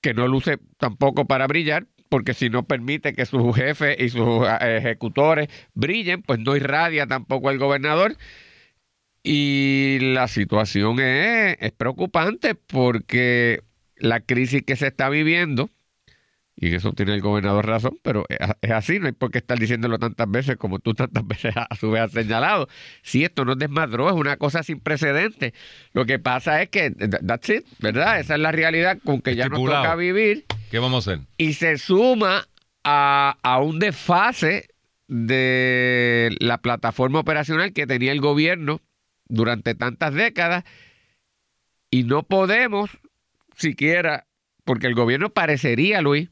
que 0.00 0.14
no 0.14 0.28
luce 0.28 0.58
tampoco 0.78 1.24
para 1.26 1.46
brillar, 1.48 1.86
porque 2.08 2.34
si 2.34 2.48
no 2.50 2.62
permite 2.64 3.12
que 3.14 3.26
sus 3.26 3.56
jefes 3.56 3.96
y 3.98 4.08
sus 4.10 4.46
eh, 4.46 4.76
ejecutores 4.78 5.48
brillen, 5.74 6.22
pues 6.22 6.38
no 6.38 6.54
irradia 6.54 7.06
tampoco 7.08 7.50
el 7.50 7.58
gobernador. 7.58 8.16
Y 9.26 9.98
la 10.00 10.28
situación 10.28 11.00
es, 11.00 11.56
es 11.58 11.72
preocupante 11.72 12.54
porque 12.54 13.62
la 13.96 14.20
crisis 14.20 14.62
que 14.66 14.76
se 14.76 14.88
está 14.88 15.08
viviendo, 15.08 15.70
y 16.56 16.68
en 16.68 16.74
eso 16.74 16.92
tiene 16.92 17.14
el 17.14 17.22
gobernador 17.22 17.66
razón, 17.66 17.98
pero 18.02 18.26
es, 18.28 18.38
es 18.60 18.70
así, 18.70 18.98
no 19.00 19.06
hay 19.06 19.12
por 19.12 19.30
qué 19.30 19.38
estar 19.38 19.58
diciéndolo 19.58 19.98
tantas 19.98 20.30
veces 20.30 20.56
como 20.58 20.78
tú 20.78 20.92
tantas 20.92 21.26
veces 21.26 21.56
a, 21.56 21.66
su 21.74 21.90
vez 21.90 22.02
has 22.02 22.12
señalado. 22.12 22.68
Si 23.02 23.24
esto 23.24 23.46
no 23.46 23.54
desmadró, 23.56 24.08
es 24.10 24.14
una 24.14 24.36
cosa 24.36 24.62
sin 24.62 24.78
precedentes. 24.78 25.54
Lo 25.94 26.04
que 26.04 26.18
pasa 26.18 26.60
es 26.60 26.68
que, 26.68 26.90
th- 26.90 27.10
that's 27.26 27.48
it, 27.48 27.64
¿verdad? 27.78 28.20
Esa 28.20 28.34
es 28.34 28.40
la 28.40 28.52
realidad 28.52 28.98
con 29.02 29.22
que 29.22 29.34
ya 29.36 29.48
nos 29.48 29.58
toca 29.64 29.96
vivir 29.96 30.44
¿Qué 30.70 30.78
vamos 30.78 31.08
a 31.08 31.12
hacer? 31.12 31.24
y 31.38 31.54
se 31.54 31.78
suma 31.78 32.46
a, 32.84 33.38
a 33.42 33.58
un 33.62 33.78
desfase 33.78 34.68
de 35.08 36.36
la 36.40 36.58
plataforma 36.58 37.20
operacional 37.20 37.72
que 37.72 37.86
tenía 37.86 38.12
el 38.12 38.20
gobierno 38.20 38.80
durante 39.28 39.74
tantas 39.74 40.14
décadas 40.14 40.64
y 41.90 42.04
no 42.04 42.24
podemos 42.24 42.90
siquiera, 43.56 44.26
porque 44.64 44.86
el 44.86 44.94
gobierno 44.94 45.30
parecería, 45.30 46.00
Luis, 46.00 46.30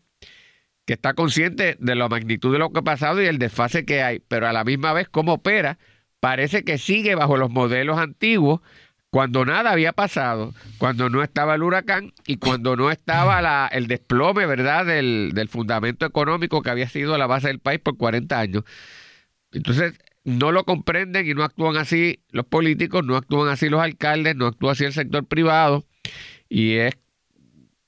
que 0.84 0.94
está 0.94 1.14
consciente 1.14 1.76
de 1.78 1.94
la 1.94 2.08
magnitud 2.08 2.52
de 2.52 2.58
lo 2.58 2.72
que 2.72 2.80
ha 2.80 2.82
pasado 2.82 3.22
y 3.22 3.26
el 3.26 3.38
desfase 3.38 3.84
que 3.84 4.02
hay, 4.02 4.18
pero 4.20 4.48
a 4.48 4.52
la 4.52 4.64
misma 4.64 4.92
vez 4.92 5.08
cómo 5.08 5.34
opera, 5.34 5.78
parece 6.20 6.64
que 6.64 6.78
sigue 6.78 7.14
bajo 7.14 7.36
los 7.36 7.50
modelos 7.50 7.98
antiguos 7.98 8.60
cuando 9.10 9.44
nada 9.44 9.72
había 9.72 9.92
pasado, 9.92 10.54
cuando 10.78 11.10
no 11.10 11.22
estaba 11.22 11.54
el 11.54 11.62
huracán 11.62 12.14
y 12.26 12.38
cuando 12.38 12.76
no 12.76 12.90
estaba 12.90 13.68
el 13.68 13.86
desplome, 13.86 14.46
¿verdad?, 14.46 14.86
del, 14.86 15.32
del 15.34 15.48
fundamento 15.48 16.06
económico 16.06 16.62
que 16.62 16.70
había 16.70 16.88
sido 16.88 17.18
la 17.18 17.26
base 17.26 17.48
del 17.48 17.58
país 17.58 17.78
por 17.78 17.98
40 17.98 18.40
años. 18.40 18.64
Entonces, 19.52 19.98
no 20.24 20.52
lo 20.52 20.64
comprenden 20.64 21.28
y 21.28 21.34
no 21.34 21.44
actúan 21.44 21.76
así 21.76 22.20
los 22.30 22.46
políticos, 22.46 23.04
no 23.04 23.16
actúan 23.16 23.48
así 23.48 23.68
los 23.68 23.80
alcaldes, 23.80 24.36
no 24.36 24.46
actúa 24.46 24.72
así 24.72 24.84
el 24.84 24.92
sector 24.92 25.26
privado 25.26 25.84
y 26.48 26.74
es 26.74 26.94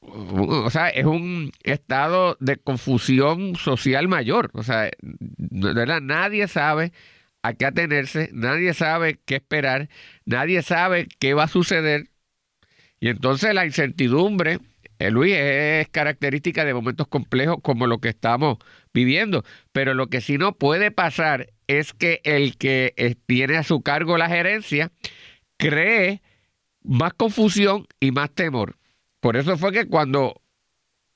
o 0.07 0.71
sea, 0.71 0.89
es 0.89 1.07
un 1.07 1.53
estado 1.63 2.37
de 2.41 2.57
confusión 2.57 3.57
social 3.57 4.09
mayor. 4.09 4.51
O 4.55 4.63
sea, 4.63 4.91
nadie 5.41 6.49
sabe 6.49 6.93
a 7.43 7.55
qué 7.55 7.67
atenerse, 7.67 8.31
nadie 8.33 8.75
sabe 8.75 9.21
qué 9.25 9.37
esperar, 9.37 9.89
nadie 10.25 10.63
sabe 10.63 11.09
qué 11.19 11.35
va 11.35 11.45
a 11.45 11.49
suceder. 11.49 12.09
Y 13.01 13.09
entonces 13.09 13.55
la 13.55 13.67
incertidumbre, 13.67 14.61
eh, 14.99 15.11
Luis, 15.11 15.35
es 15.37 15.89
característica 15.89 16.65
de 16.65 16.75
momentos 16.75 17.07
complejos 17.09 17.59
como 17.63 17.87
lo 17.87 17.99
que 17.99 18.09
estamos 18.09 18.59
viviendo. 18.95 19.45
Pero 19.73 19.93
lo 19.93 20.07
que 20.07 20.23
sí 20.23 20.39
no 20.39 20.57
puede 20.57 20.91
pasar 20.91 21.53
es 21.67 21.93
que 21.93 22.21
el 22.25 22.57
que 22.57 22.95
eh, 22.97 23.17
tiene 23.27 23.57
a 23.57 23.63
su 23.65 23.83
cargo 23.83 24.17
la 24.17 24.29
gerencia 24.29 24.93
cree 25.59 26.23
más 26.83 27.13
confusión 27.15 27.87
y 28.01 28.13
más 28.13 28.31
temor. 28.31 28.77
Por 29.21 29.37
eso 29.37 29.59
fue 29.59 29.73
que 29.73 29.87
cuando 29.87 30.41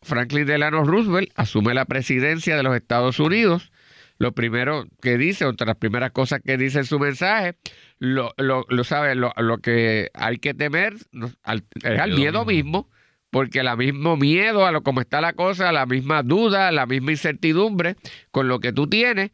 Franklin 0.03 0.47
Delano 0.47 0.85
Roosevelt 0.85 1.31
asume 1.37 1.75
la 1.75 1.85
presidencia 1.85 2.57
de 2.57 2.63
los 2.63 2.75
Estados 2.75 3.21
Unidos, 3.21 3.71
lo 4.19 4.33
primero 4.33 4.87
que 5.01 5.17
dice, 5.17 5.45
otra 5.45 5.67
de 5.67 5.71
las 5.71 5.77
primeras 5.77 6.11
cosas 6.11 6.41
que 6.45 6.57
dice 6.57 6.79
en 6.79 6.87
su 6.87 6.99
mensaje, 6.99 7.55
lo, 7.99 8.33
lo, 8.37 8.65
lo 8.69 8.85
sabe, 8.85 9.15
lo, 9.15 9.33
lo 9.37 9.59
que 9.59 10.11
hay 10.15 10.39
que 10.39 10.55
temer 10.55 10.95
es 10.95 11.37
al 11.45 12.15
miedo 12.15 12.45
mismo. 12.45 12.91
Porque 13.31 13.61
el 13.61 13.77
mismo 13.77 14.17
miedo 14.17 14.67
a 14.67 14.73
lo 14.73 14.83
como 14.83 15.01
está 15.01 15.21
la 15.21 15.33
cosa, 15.35 15.73
la 15.73 15.87
misma 15.87 16.23
duda, 16.23 16.71
la 16.73 16.87
misma 16.87 17.13
incertidumbre 17.13 17.97
con 18.31 18.49
lo 18.49 18.61
que 18.61 18.73
tú 18.73 18.87
tienes, 18.89 19.31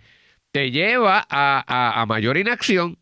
te 0.53 0.71
lleva 0.71 1.19
a, 1.29 1.65
a- 1.67 2.03
a 2.03 2.07
mayor 2.07 2.37
inacción. 2.39 2.99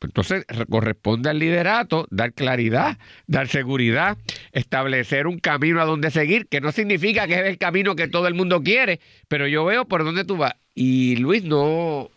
Entonces 0.00 0.44
re- 0.48 0.66
corresponde 0.66 1.30
al 1.30 1.38
liderato 1.38 2.06
dar 2.10 2.32
claridad, 2.34 2.98
dar 3.26 3.48
seguridad, 3.48 4.18
establecer 4.52 5.26
un 5.26 5.38
camino 5.38 5.80
a 5.80 5.86
donde 5.86 6.10
seguir, 6.10 6.46
que 6.48 6.60
no 6.60 6.70
significa 6.72 7.26
que 7.26 7.34
es 7.34 7.46
el 7.46 7.58
camino 7.58 7.96
que 7.96 8.06
todo 8.08 8.28
el 8.28 8.34
mundo 8.34 8.62
quiere, 8.62 9.00
pero 9.28 9.46
yo 9.48 9.64
veo 9.64 9.86
por 9.88 10.04
dónde 10.04 10.24
tú 10.24 10.36
vas. 10.36 10.54
Y 10.74 11.16
Luis, 11.16 11.44
no, 11.44 12.10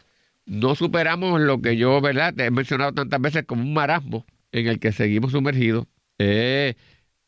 no 0.46 0.76
superamos 0.76 1.40
lo 1.42 1.62
que 1.62 1.78
yo, 1.78 2.02
¿verdad? 2.02 2.34
Te 2.36 2.46
he 2.46 2.52
mencionado 2.52 2.94
tantas 2.94 3.22
veces 3.22 3.46
como 3.46 3.64
un 3.64 3.74
marasmo 3.74 4.26
en 4.52 4.68
el 4.68 4.80
que 4.80 4.92
seguimos 4.92 5.32
sumergidos. 5.32 5.86
Eh, 6.20 6.76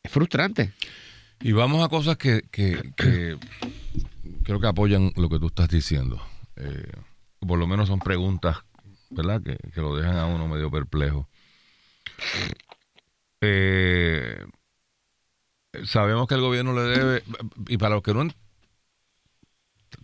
es 0.02 0.10
frustrante. 0.10 0.72
Y 1.40 1.52
vamos 1.52 1.84
a 1.84 1.88
cosas 1.88 2.16
que, 2.16 2.42
que- 2.50 2.92
que 2.96 3.38
creo 4.44 4.60
que 4.60 4.66
apoyan 4.66 5.12
lo 5.16 5.28
que 5.28 5.38
tú 5.38 5.46
estás 5.46 5.68
diciendo. 5.68 6.20
Eh, 6.56 6.92
por 7.40 7.58
lo 7.58 7.66
menos 7.66 7.88
son 7.88 7.98
preguntas, 7.98 8.58
¿verdad? 9.10 9.42
Que, 9.42 9.56
que 9.72 9.80
lo 9.80 9.96
dejan 9.96 10.16
a 10.16 10.26
uno 10.26 10.46
medio 10.48 10.70
perplejo. 10.70 11.28
Eh, 13.40 14.44
sabemos 15.84 16.28
que 16.28 16.34
el 16.34 16.40
gobierno 16.40 16.72
le 16.74 16.82
debe, 16.82 17.22
y 17.68 17.76
para 17.78 17.94
los 17.96 18.02
que 18.02 18.14
no... 18.14 18.28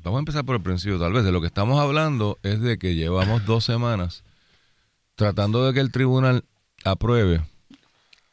Vamos 0.02 0.19
a 0.19 0.21
empezar 0.21 0.45
por 0.45 0.57
el 0.57 0.62
principio, 0.62 0.99
tal 0.99 1.12
vez. 1.12 1.25
De 1.25 1.33
lo 1.33 1.40
que 1.40 1.47
estamos 1.47 1.81
hablando 1.81 2.38
es 2.43 2.61
de 2.61 2.78
que 2.78 2.95
llevamos 2.95 3.45
dos 3.47 3.64
semanas 3.64 4.23
tratando 5.14 5.67
de 5.67 5.73
que 5.75 5.81
el 5.81 5.90
tribunal 5.90 6.45
apruebe 6.85 7.43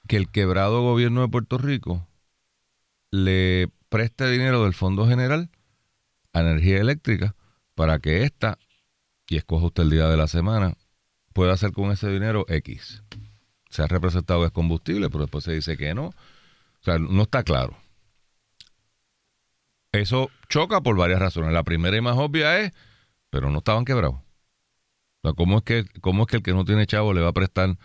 que 0.08 0.18
el 0.18 0.30
quebrado 0.30 0.82
gobierno 0.82 1.22
de 1.22 1.28
Puerto 1.28 1.58
Rico 1.58 2.08
le 3.12 3.70
preste 3.90 4.30
dinero 4.30 4.64
del 4.64 4.74
Fondo 4.74 5.08
General 5.08 5.50
a 6.34 6.42
Energía 6.42 6.80
Eléctrica 6.80 7.36
para 7.76 8.00
que 8.00 8.24
ésta, 8.24 8.58
y 9.28 9.38
escoja 9.38 9.68
usted 9.68 9.84
el 9.84 9.90
día 9.90 10.08
de 10.08 10.18
la 10.18 10.28
semana, 10.28 10.76
pueda 11.34 11.54
hacer 11.54 11.72
con 11.72 11.92
ese 11.92 12.10
dinero 12.10 12.46
X. 12.48 13.04
Se 13.70 13.84
ha 13.84 13.88
representado 13.88 14.46
es 14.46 14.52
combustible, 14.52 15.10
pero 15.10 15.22
después 15.22 15.44
se 15.44 15.54
dice 15.54 15.76
que 15.76 15.94
no. 15.94 16.08
O 16.08 16.14
sea, 16.84 16.98
no 16.98 17.24
está 17.24 17.44
claro. 17.44 17.78
Eso 19.92 20.30
choca 20.50 20.82
por 20.82 20.96
varias 20.96 21.20
razones. 21.20 21.52
La 21.52 21.64
primera 21.64 21.98
y 21.98 22.02
más 22.02 22.18
obvia 22.18 22.60
es, 22.60 22.72
pero 23.30 23.50
no 23.50 23.58
estaban 23.60 23.86
quebrados. 23.86 24.16
O 24.16 25.28
sea, 25.28 25.34
¿cómo 25.34 25.58
es 25.58 25.64
que, 25.64 25.86
cómo 26.02 26.24
es 26.24 26.28
que 26.28 26.38
el 26.38 26.44
que 26.44 26.54
no 26.54 26.64
tiene 26.64 26.86
chavo 26.86 27.14
le 27.14 27.22
va 27.22 27.30
a 27.30 27.34
prestar 27.34 27.78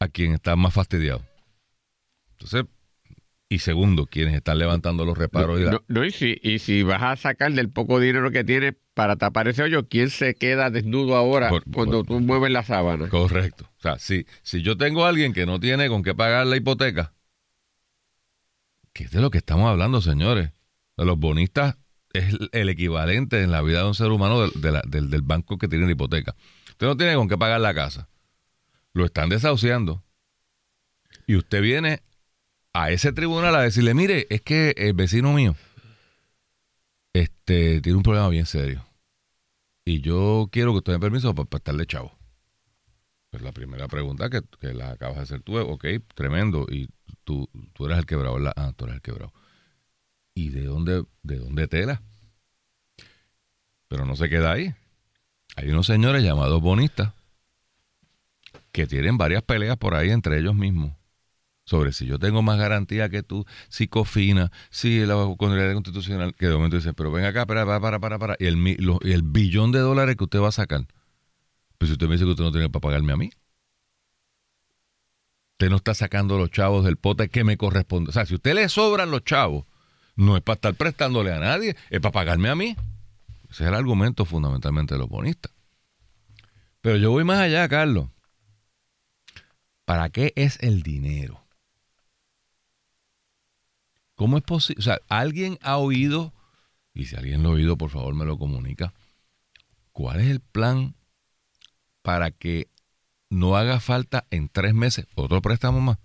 a 0.00 0.08
quien 0.08 0.34
está 0.34 0.56
más 0.56 0.74
fastidiado? 0.74 1.22
Entonces, 2.42 2.70
y 3.48 3.58
segundo, 3.58 4.06
quienes 4.06 4.34
están 4.34 4.58
levantando 4.58 5.04
los 5.04 5.16
reparos 5.16 5.60
y 5.60 5.64
No, 5.64 5.82
no, 5.88 6.04
y, 6.04 6.10
si, 6.10 6.38
y 6.42 6.58
si 6.58 6.82
vas 6.82 7.02
a 7.02 7.16
sacar 7.16 7.52
del 7.52 7.68
poco 7.70 8.00
dinero 8.00 8.30
que 8.30 8.44
tienes 8.44 8.74
para 8.94 9.16
tapar 9.16 9.46
ese 9.48 9.62
hoyo, 9.62 9.88
¿quién 9.88 10.08
se 10.10 10.34
queda 10.34 10.70
desnudo 10.70 11.16
ahora 11.16 11.50
Por- 11.50 11.64
cuando 11.70 12.02
por- 12.02 12.06
tú 12.16 12.20
mueves 12.20 12.50
la 12.50 12.62
sábana? 12.64 13.08
Correcto. 13.08 13.68
O 13.78 13.82
sea, 13.82 13.98
si, 13.98 14.26
si 14.42 14.62
yo 14.62 14.76
tengo 14.78 15.04
a 15.04 15.10
alguien 15.10 15.32
que 15.34 15.44
no 15.46 15.60
tiene 15.60 15.88
con 15.88 16.02
qué 16.02 16.14
pagar 16.14 16.46
la 16.46 16.56
hipoteca, 16.56 17.12
que 18.92 19.04
es 19.04 19.10
de 19.10 19.20
lo 19.20 19.30
que 19.30 19.38
estamos 19.38 19.68
hablando, 19.70 20.00
señores. 20.00 20.50
De 20.96 21.04
los 21.06 21.18
bonistas 21.18 21.76
es 22.12 22.34
el- 22.52 22.68
equivalente 22.68 23.42
en 23.42 23.50
la 23.50 23.62
vida 23.62 23.80
de 23.82 23.88
un 23.88 23.94
ser 23.94 24.08
humano 24.10 24.40
del, 24.42 24.60
de 24.60 24.70
la- 24.72 24.82
del- 24.86 25.10
del 25.10 25.22
banco 25.22 25.56
que 25.58 25.68
tiene 25.68 25.86
la 25.86 25.92
hipoteca. 25.92 26.34
Usted 26.70 26.86
no 26.86 26.96
tiene 26.96 27.14
con 27.14 27.28
qué 27.28 27.38
pagar 27.38 27.60
la 27.60 27.74
casa. 27.74 28.08
Lo 28.92 29.04
están 29.06 29.28
desahuciando. 29.30 30.04
Y 31.26 31.36
usted 31.36 31.62
viene 31.62 32.02
a 32.72 32.90
ese 32.90 33.12
tribunal 33.12 33.54
a 33.54 33.62
decirle, 33.62 33.94
mire, 33.94 34.26
es 34.30 34.40
que 34.42 34.74
el 34.76 34.94
vecino 34.94 35.32
mío 35.32 35.54
este, 37.12 37.80
tiene 37.80 37.96
un 37.96 38.02
problema 38.02 38.28
bien 38.28 38.46
serio. 38.46 38.84
Y 39.84 40.00
yo 40.00 40.48
quiero 40.50 40.72
que 40.72 40.78
usted 40.78 40.92
me 40.94 41.00
permiso 41.00 41.34
para, 41.34 41.48
estarle 41.56 41.86
chavo. 41.86 42.16
Pues 43.30 43.42
la 43.42 43.52
primera 43.52 43.88
pregunta 43.88 44.30
que, 44.30 44.42
que, 44.60 44.72
la 44.72 44.92
acabas 44.92 45.16
de 45.16 45.22
hacer 45.22 45.42
tú 45.42 45.58
es, 45.58 45.66
ok, 45.68 45.84
tremendo. 46.14 46.66
Y 46.70 46.88
tú, 47.24 47.48
tú 47.72 47.86
eres 47.86 47.98
el 47.98 48.06
quebrado, 48.06 48.34
¿verdad? 48.34 48.52
Ah, 48.56 48.72
tú 48.76 48.84
eres 48.84 48.96
el 48.96 49.02
quebrado. 49.02 49.32
¿Y 50.34 50.50
de 50.50 50.64
dónde, 50.64 51.04
de 51.22 51.38
dónde 51.38 51.68
tela? 51.68 52.02
Pero 53.88 54.06
no 54.06 54.16
se 54.16 54.28
queda 54.28 54.52
ahí. 54.52 54.74
Hay 55.56 55.68
unos 55.68 55.86
señores 55.86 56.22
llamados 56.22 56.62
bonistas 56.62 57.12
que 58.70 58.86
tienen 58.86 59.18
varias 59.18 59.42
peleas 59.42 59.76
por 59.76 59.94
ahí 59.94 60.10
entre 60.10 60.38
ellos 60.38 60.54
mismos 60.54 60.92
sobre 61.72 61.92
si 61.92 62.04
yo 62.04 62.18
tengo 62.18 62.42
más 62.42 62.58
garantía 62.58 63.08
que 63.08 63.22
tú, 63.22 63.46
si 63.70 63.88
Cofina, 63.88 64.52
si 64.68 65.06
la 65.06 65.14
Contraloría 65.38 65.72
Constitucional, 65.72 66.34
que 66.34 66.48
de 66.48 66.52
momento 66.52 66.76
dice, 66.76 66.92
pero 66.92 67.10
ven 67.10 67.24
acá, 67.24 67.46
para, 67.46 67.64
para, 67.64 67.98
para, 67.98 68.18
para, 68.18 68.36
y 68.38 68.44
el, 68.44 69.22
billón 69.22 69.72
de 69.72 69.78
dólares 69.78 70.16
que 70.16 70.24
usted 70.24 70.38
va 70.38 70.48
a 70.48 70.52
sacar. 70.52 70.86
Pues 71.78 71.88
si 71.88 71.92
usted 71.92 72.08
me 72.08 72.12
dice 72.12 72.26
que 72.26 72.32
usted 72.32 72.44
no 72.44 72.52
tiene 72.52 72.68
para 72.68 72.82
pagarme 72.82 73.14
a 73.14 73.16
mí. 73.16 73.30
Usted 75.52 75.70
no 75.70 75.76
está 75.76 75.94
sacando 75.94 76.36
los 76.36 76.50
chavos 76.50 76.84
del 76.84 76.98
pote 76.98 77.30
que 77.30 77.42
me 77.42 77.56
corresponde. 77.56 78.10
O 78.10 78.12
sea, 78.12 78.26
si 78.26 78.34
usted 78.34 78.52
le 78.52 78.68
sobran 78.68 79.10
los 79.10 79.24
chavos, 79.24 79.64
no 80.14 80.36
es 80.36 80.42
para 80.42 80.56
estar 80.56 80.74
prestándole 80.74 81.32
a 81.32 81.38
nadie, 81.38 81.74
es 81.88 82.00
para 82.00 82.12
pagarme 82.12 82.50
a 82.50 82.54
mí. 82.54 82.76
Ese 83.50 83.64
es 83.64 83.68
el 83.68 83.74
argumento 83.74 84.26
fundamentalmente 84.26 84.94
de 84.94 84.98
los 84.98 85.08
bonistas. 85.08 85.52
Pero 86.82 86.98
yo 86.98 87.12
voy 87.12 87.24
más 87.24 87.38
allá, 87.38 87.66
Carlos. 87.66 88.10
¿Para 89.86 90.10
qué 90.10 90.34
es 90.36 90.58
el 90.60 90.82
dinero? 90.82 91.41
¿Cómo 94.22 94.36
es 94.36 94.44
posible? 94.44 94.78
O 94.78 94.82
sea, 94.84 95.00
¿alguien 95.08 95.58
ha 95.62 95.78
oído? 95.78 96.32
Y 96.94 97.06
si 97.06 97.16
alguien 97.16 97.42
lo 97.42 97.48
ha 97.48 97.52
oído, 97.54 97.76
por 97.76 97.90
favor 97.90 98.14
me 98.14 98.24
lo 98.24 98.38
comunica. 98.38 98.94
¿Cuál 99.90 100.20
es 100.20 100.28
el 100.28 100.38
plan 100.38 100.94
para 102.02 102.30
que 102.30 102.68
no 103.30 103.56
haga 103.56 103.80
falta 103.80 104.24
en 104.30 104.48
tres 104.48 104.74
meses 104.74 105.08
otro 105.16 105.42
préstamo 105.42 105.80
más? 105.80 105.98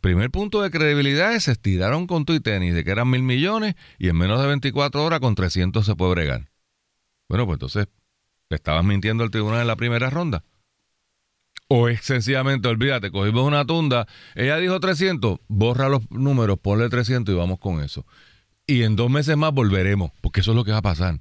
Primer 0.00 0.30
punto 0.30 0.62
de 0.62 0.70
credibilidad 0.70 1.34
es 1.34 1.44
se 1.44 1.52
estiraron 1.52 2.06
con 2.06 2.24
tu 2.24 2.32
y 2.32 2.40
tenis 2.40 2.72
de 2.72 2.84
que 2.84 2.92
eran 2.92 3.10
mil 3.10 3.22
millones 3.22 3.74
y 3.98 4.08
en 4.08 4.16
menos 4.16 4.40
de 4.40 4.46
24 4.46 5.04
horas 5.04 5.20
con 5.20 5.34
300 5.34 5.84
se 5.84 5.94
puede 5.96 6.12
bregar. 6.12 6.50
Bueno, 7.28 7.44
pues 7.44 7.56
entonces, 7.56 7.88
¿le 8.48 8.56
estabas 8.56 8.82
mintiendo 8.82 9.24
al 9.24 9.30
tribunal 9.30 9.60
en 9.60 9.66
la 9.66 9.76
primera 9.76 10.08
ronda? 10.08 10.42
O 11.68 11.88
es 11.88 12.02
sencillamente, 12.02 12.68
olvídate, 12.68 13.10
cogimos 13.10 13.46
una 13.46 13.64
tunda, 13.64 14.06
ella 14.34 14.58
dijo 14.58 14.78
300, 14.80 15.40
borra 15.48 15.88
los 15.88 16.08
números, 16.10 16.58
ponle 16.58 16.88
300 16.88 17.34
y 17.34 17.38
vamos 17.38 17.58
con 17.58 17.82
eso. 17.82 18.04
Y 18.66 18.82
en 18.82 18.96
dos 18.96 19.10
meses 19.10 19.36
más 19.36 19.52
volveremos, 19.52 20.10
porque 20.20 20.40
eso 20.40 20.52
es 20.52 20.56
lo 20.56 20.64
que 20.64 20.72
va 20.72 20.78
a 20.78 20.82
pasar. 20.82 21.20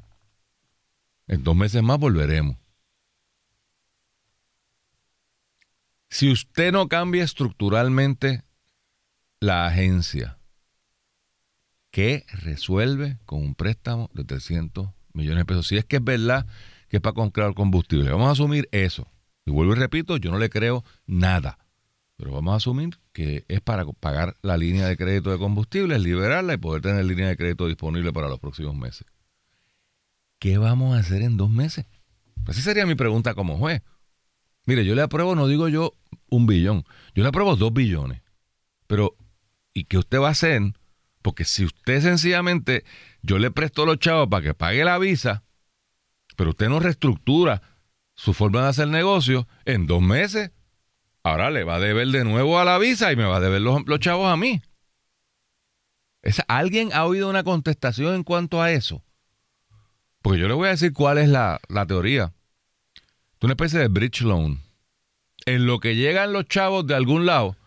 En 1.28 1.44
dos 1.44 1.56
meses 1.56 1.82
más 1.82 1.98
volveremos. 1.98 2.58
Si 6.10 6.32
usted 6.32 6.72
no 6.72 6.88
cambia 6.88 7.24
estructuralmente 7.24 8.44
la 9.40 9.66
agencia, 9.66 10.38
¿qué 11.90 12.26
resuelve 12.32 13.18
con 13.26 13.42
un 13.42 13.56
préstamo 13.56 14.10
de 14.14 14.24
300 14.24 14.90
millones 15.14 15.40
de 15.40 15.46
pesos? 15.46 15.68
Si 15.68 15.78
es 15.78 15.86
que 15.86 15.96
es 15.96 16.04
verdad 16.04 16.46
que 16.90 16.98
es 16.98 17.02
para 17.02 17.16
comprar 17.16 17.54
combustible, 17.56 18.12
vamos 18.12 18.28
a 18.28 18.32
asumir 18.34 18.70
eso. 18.72 19.08
Y 19.46 19.52
vuelvo 19.52 19.74
y 19.74 19.76
repito, 19.76 20.18
yo 20.18 20.32
no 20.32 20.40
le 20.40 20.50
creo 20.50 20.84
nada. 21.06 21.60
Pero 22.16 22.32
vamos 22.32 22.54
a 22.54 22.58
asumir 22.58 23.00
que 23.12 23.46
es 23.48 23.62
para 23.62 23.86
pagar 23.86 24.36
la 24.42 24.58
línea 24.58 24.88
de 24.88 24.96
crédito 24.96 25.32
de 25.32 25.38
combustible, 25.38 25.98
liberarla 26.00 26.54
y 26.54 26.58
poder 26.58 26.82
tener 26.82 27.04
línea 27.06 27.28
de 27.28 27.38
crédito 27.38 27.68
disponible 27.68 28.14
para 28.14 28.30
los 28.30 28.40
próximos 28.40 28.76
meses. 28.76 29.06
¿Qué 30.40 30.58
vamos 30.58 30.96
a 30.96 31.00
hacer 31.00 31.22
en 31.22 31.38
dos 31.38 31.50
meses? 31.50 31.86
Así 32.46 32.62
sería 32.62 32.86
mi 32.86 32.96
pregunta 32.96 33.34
como 33.34 33.58
juez. 33.58 33.82
Mire, 34.66 34.86
yo 34.86 34.96
le 34.96 35.02
apruebo, 35.02 35.36
no 35.36 35.48
digo 35.48 35.68
yo 35.68 35.94
un 36.30 36.46
billón, 36.48 36.86
yo 37.14 37.24
le 37.24 37.30
apruebo 37.30 37.56
dos 37.56 37.74
billones. 37.74 38.22
Pero, 38.88 39.16
¿y 39.74 39.86
qué 39.86 39.98
usted 39.98 40.20
va 40.20 40.30
a 40.30 40.32
hacer? 40.32 40.62
Porque 41.22 41.46
si 41.46 41.66
usted 41.66 42.02
sencillamente, 42.02 42.84
yo 43.22 43.40
le 43.40 43.52
presto 43.52 43.86
los 43.86 44.00
chavos 44.00 44.28
para 44.30 44.44
que 44.44 44.54
pague 44.54 44.84
la 44.84 44.98
visa, 45.00 45.44
pero 46.36 46.52
usted 46.52 46.70
no 46.70 46.80
reestructura 46.80 47.62
su 48.16 48.34
forma 48.34 48.64
de 48.64 48.70
hacer 48.70 48.88
negocio 48.88 49.48
en 49.66 49.88
dos 49.88 50.02
meses. 50.02 50.52
Ahora 51.24 51.50
le 51.52 51.64
va 51.64 51.76
a 51.76 51.80
deber 51.80 52.08
de 52.10 52.24
nuevo 52.26 52.60
a 52.60 52.66
la 52.66 52.78
visa 52.78 53.12
y 53.12 53.16
me 53.16 53.24
va 53.24 53.38
a 53.38 53.40
deber 53.40 53.62
los, 53.62 53.84
chavos 54.00 54.32
a 54.32 54.38
mí. 54.38 54.62
¿Alguien 56.48 56.92
ha 56.94 57.06
oído 57.06 57.30
una 57.30 57.44
contestación 57.44 58.16
en 58.16 58.24
cuanto 58.24 58.62
a 58.62 58.72
eso? 58.72 59.04
Porque 60.22 60.40
yo 60.40 60.48
le 60.48 60.54
voy 60.54 60.68
a 60.68 60.72
decir 60.72 60.94
cuál 60.94 61.18
es 61.18 61.30
la, 61.30 61.60
teoría. 61.88 62.34
Es 62.96 63.44
una 63.44 63.54
especie 63.54 63.80
de 63.80 63.88
bridge 63.88 64.22
loan. 64.22 64.62
En 65.46 65.66
lo 65.66 65.80
que 65.80 65.96
llegan 65.96 66.32
los 66.32 66.48
chavos 66.48 66.88
de 66.88 66.96
algún 66.96 67.26
lado, 67.26 67.58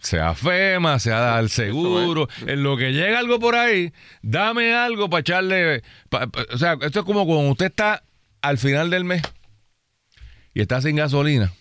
sea 0.00 0.34
FEMA, 0.34 0.98
sea 0.98 1.38
el 1.38 1.50
seguro, 1.50 2.28
en 2.46 2.62
lo 2.62 2.78
que 2.78 2.92
llega 2.92 3.18
algo 3.18 3.38
por 3.38 3.54
ahí, 3.54 3.92
dame 4.22 4.74
algo 4.74 5.10
para 5.10 5.20
echarle. 5.20 5.82
o 6.50 6.56
sea, 6.56 6.78
esto 6.80 7.00
es 7.00 7.04
como 7.04 7.26
cuando 7.26 7.50
usted 7.50 7.66
está 7.66 8.02
al 8.42 8.58
final 8.58 8.90
del 8.90 9.04
mes 9.04 9.22
y 10.54 10.60
está 10.60 10.80
sin 10.80 10.96
gasolina 10.96 11.52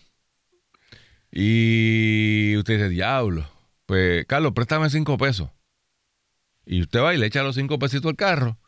y 1.32 2.56
usted 2.58 2.74
dice, 2.76 2.90
diablo, 2.90 3.50
pues 3.86 4.26
Carlos, 4.26 4.52
préstame 4.54 4.90
cinco 4.90 5.18
pesos. 5.18 5.50
Y 6.66 6.82
usted 6.82 7.02
va 7.02 7.14
y 7.14 7.18
le 7.18 7.26
echa 7.26 7.42
los 7.42 7.56
cinco 7.56 7.80
pesitos 7.80 8.10
al 8.10 8.18
carro. 8.18 8.60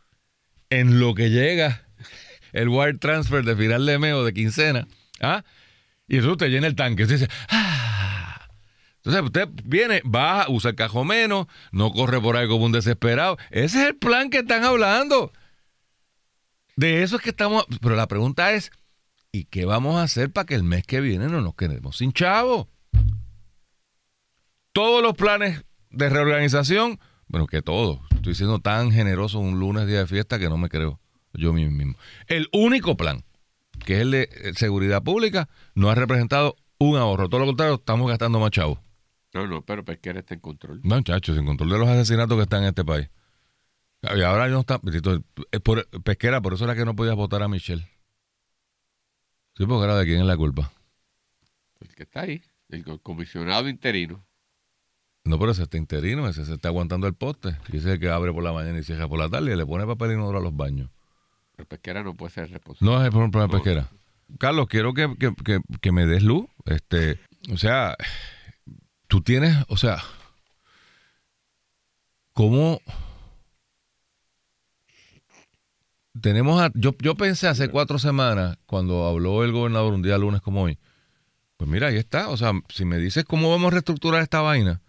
En 0.69 0.99
lo 0.99 1.13
que 1.13 1.29
llega 1.29 1.87
el 2.53 2.69
wire 2.69 2.97
transfer 2.97 3.43
de 3.43 3.55
final 3.55 3.85
de 3.85 3.99
mes 3.99 4.13
o 4.13 4.23
de 4.23 4.33
quincena, 4.33 4.87
¿ah? 5.19 5.43
Y 6.07 6.17
eso 6.17 6.31
usted 6.31 6.47
llena 6.47 6.67
el 6.67 6.75
tanque. 6.75 7.03
Usted 7.03 7.19
dice, 7.19 7.31
¡ah! 7.49 8.47
Entonces 8.97 9.21
usted 9.23 9.49
viene, 9.65 10.01
baja, 10.05 10.49
usa 10.49 10.71
el 10.71 10.75
cajón 10.77 11.07
menos, 11.07 11.47
no 11.73 11.91
corre 11.91 12.21
por 12.21 12.37
ahí 12.37 12.47
como 12.47 12.65
un 12.65 12.71
desesperado. 12.71 13.37
Ese 13.51 13.81
es 13.81 13.87
el 13.89 13.95
plan 13.97 14.29
que 14.29 14.39
están 14.39 14.63
hablando. 14.63 15.33
De 16.75 17.03
eso 17.03 17.17
es 17.17 17.21
que 17.21 17.29
estamos. 17.29 17.65
Pero 17.81 17.95
la 17.95 18.07
pregunta 18.07 18.51
es: 18.53 18.71
¿y 19.31 19.45
qué 19.45 19.65
vamos 19.65 19.95
a 19.95 20.03
hacer 20.03 20.31
para 20.31 20.45
que 20.45 20.55
el 20.55 20.63
mes 20.63 20.85
que 20.85 21.01
viene 21.01 21.27
no 21.27 21.41
nos 21.41 21.55
quedemos 21.55 21.97
sin 21.97 22.13
chavo? 22.13 22.69
Todos 24.71 25.03
los 25.03 25.13
planes 25.13 25.63
de 25.91 26.09
reorganización, 26.09 26.99
bueno, 27.27 27.47
que 27.47 27.61
todos. 27.61 27.99
Estoy 28.15 28.35
siendo 28.35 28.59
tan 28.59 28.91
generoso 28.91 29.39
un 29.39 29.59
lunes, 29.59 29.87
día 29.87 29.99
de 29.99 30.07
fiesta, 30.07 30.39
que 30.39 30.49
no 30.49 30.57
me 30.57 30.69
creo 30.69 30.99
yo 31.33 31.53
mismo. 31.53 31.95
El 32.27 32.47
único 32.51 32.95
plan, 32.95 33.23
que 33.85 33.95
es 33.95 34.01
el 34.01 34.11
de 34.11 34.29
eh, 34.31 34.53
seguridad 34.55 35.03
pública, 35.03 35.49
no 35.75 35.89
ha 35.89 35.95
representado 35.95 36.55
un 36.77 36.97
ahorro. 36.97 37.29
Todo 37.29 37.41
lo 37.41 37.45
contrario, 37.47 37.75
estamos 37.75 38.07
gastando 38.07 38.39
más 38.39 38.51
chavos. 38.51 38.79
No, 39.33 39.47
no, 39.47 39.63
pero 39.63 39.83
Pesquera 39.83 40.19
está 40.19 40.35
en 40.35 40.41
control. 40.41 40.81
No, 40.83 40.95
muchachos, 40.95 41.37
en 41.37 41.45
control 41.45 41.69
de 41.69 41.77
los 41.79 41.87
asesinatos 41.87 42.37
que 42.37 42.43
están 42.43 42.61
en 42.63 42.69
este 42.69 42.85
país. 42.85 43.09
Y 44.03 44.21
ahora 44.21 44.49
no 44.49 44.59
está. 44.59 44.79
Por, 45.63 45.87
pesquera, 46.01 46.41
por 46.41 46.53
eso 46.53 46.65
era 46.65 46.75
que 46.75 46.83
no 46.83 46.95
podías 46.95 47.15
votar 47.15 47.41
a 47.41 47.47
Michelle. 47.47 47.87
Sí, 49.55 49.65
porque 49.65 49.85
era 49.85 49.95
de 49.95 50.05
quién 50.05 50.19
es 50.19 50.25
la 50.25 50.35
culpa. 50.35 50.71
El 51.79 51.95
que 51.95 52.03
está 52.03 52.21
ahí, 52.21 52.41
el 52.69 52.83
comisionado 53.01 53.69
interino. 53.69 54.25
No, 55.23 55.39
pero 55.39 55.51
ese 55.51 55.63
está 55.63 55.77
interino, 55.77 56.27
ese 56.27 56.43
se 56.43 56.55
está 56.55 56.67
aguantando 56.67 57.07
el 57.07 57.13
poste. 57.13 57.57
Y 57.71 57.77
ese 57.77 57.89
es 57.89 57.93
el 57.93 57.99
que 57.99 58.09
abre 58.09 58.33
por 58.33 58.43
la 58.43 58.51
mañana 58.51 58.77
y 58.77 58.83
cierra 58.83 59.07
por 59.07 59.19
la 59.19 59.29
tarde 59.29 59.53
y 59.53 59.55
le 59.55 59.65
pone 59.65 59.85
papel 59.85 60.11
inodoro 60.11 60.39
a 60.39 60.41
los 60.41 60.55
baños. 60.55 60.89
El 61.57 61.65
pesquera 61.65 62.03
no 62.03 62.13
puede 62.13 62.31
ser 62.33 62.49
responsable. 62.49 62.91
No 62.91 63.05
es 63.05 63.13
un 63.13 63.31
problema 63.31 63.53
pesquera. 63.53 63.89
Carlos, 64.37 64.67
quiero 64.67 64.93
que, 64.93 65.15
que, 65.17 65.61
que 65.79 65.91
me 65.93 66.05
des 66.05 66.23
luz. 66.23 66.47
Este, 66.65 67.19
o 67.53 67.57
sea, 67.57 67.95
tú 69.07 69.21
tienes, 69.21 69.55
o 69.69 69.77
sea, 69.77 70.03
¿cómo 72.33 72.81
tenemos 76.21 76.69
yo, 76.75 76.95
yo 76.99 77.15
pensé 77.15 77.47
hace 77.47 77.69
cuatro 77.69 77.99
semanas, 77.99 78.57
cuando 78.65 79.07
habló 79.07 79.43
el 79.43 79.51
gobernador 79.51 79.93
un 79.93 80.01
día 80.01 80.17
lunes 80.17 80.41
como 80.41 80.63
hoy, 80.63 80.77
pues 81.57 81.69
mira, 81.69 81.87
ahí 81.87 81.97
está. 81.97 82.29
O 82.29 82.37
sea, 82.37 82.51
si 82.69 82.85
me 82.85 82.97
dices 82.97 83.25
cómo 83.25 83.49
vamos 83.49 83.67
a 83.67 83.71
reestructurar 83.71 84.21
esta 84.21 84.41
vaina, 84.41 84.81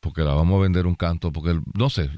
porque 0.00 0.22
la 0.22 0.34
vamos 0.34 0.58
a 0.58 0.62
vender 0.62 0.86
un 0.86 0.94
canto, 0.94 1.32
porque 1.32 1.60
no 1.74 1.90
sé, 1.90 2.10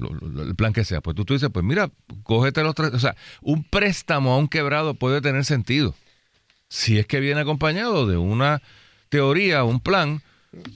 el 0.45 0.55
plan 0.55 0.73
que 0.73 0.85
sea, 0.85 1.01
pues 1.01 1.15
tú, 1.15 1.25
tú 1.25 1.33
dices, 1.33 1.49
pues 1.51 1.65
mira, 1.65 1.89
cógete 2.23 2.63
los 2.63 2.75
tres. 2.75 2.93
O 2.93 2.99
sea, 2.99 3.15
un 3.41 3.63
préstamo 3.63 4.33
a 4.33 4.37
un 4.37 4.47
quebrado 4.47 4.93
puede 4.93 5.21
tener 5.21 5.45
sentido. 5.45 5.95
Si 6.67 6.97
es 6.99 7.07
que 7.07 7.19
viene 7.19 7.41
acompañado 7.41 8.07
de 8.07 8.17
una 8.17 8.61
teoría, 9.09 9.63
un 9.63 9.79
plan 9.79 10.21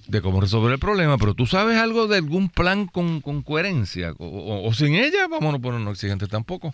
de 0.07 0.21
cómo 0.21 0.41
resolver 0.41 0.71
el 0.71 0.79
problema, 0.79 1.17
pero 1.17 1.33
tú 1.33 1.45
sabes 1.45 1.77
algo 1.77 2.07
de 2.07 2.17
algún 2.17 2.49
plan 2.49 2.87
con, 2.87 3.21
coherencia, 3.43 4.13
o, 4.17 4.73
sin 4.73 4.95
ella, 4.95 5.27
vamos 5.27 5.53
a 5.53 5.79
no 5.79 5.91
exigentes 5.91 6.29
tampoco. 6.29 6.73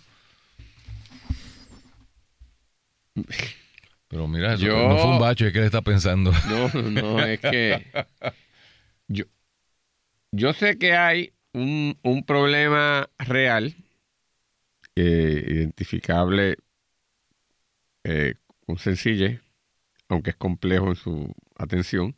Pero 4.08 4.28
mira, 4.28 4.54
eso 4.54 4.66
no 4.66 4.98
fue 4.98 5.10
un 5.10 5.18
bacho, 5.18 5.46
es 5.46 5.52
que 5.52 5.58
él 5.60 5.64
está 5.64 5.82
pensando. 5.82 6.32
No, 6.48 6.82
no, 6.90 7.24
es 7.24 7.40
que 7.40 7.86
yo, 9.08 9.24
yo 10.32 10.52
sé 10.52 10.78
que 10.78 10.94
hay 10.94 11.32
un, 11.52 11.98
un 12.02 12.24
problema 12.24 13.08
real, 13.18 13.74
eh, 14.96 15.44
identificable 15.48 16.56
eh, 18.04 18.34
con 18.66 18.78
sencillez, 18.78 19.40
aunque 20.08 20.30
es 20.30 20.36
complejo 20.36 20.88
en 20.88 20.96
su 20.96 21.34
atención, 21.56 22.14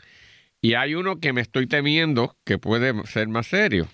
y 0.61 0.75
hay 0.75 0.95
uno 0.95 1.21
que 1.21 1.33
me 1.33 1.43
estoy 1.43 1.67
temiendo 1.67 2.37
que 2.45 2.59
puede 2.59 3.07
ser 3.07 3.29
más 3.29 3.47
serio. 3.47 3.89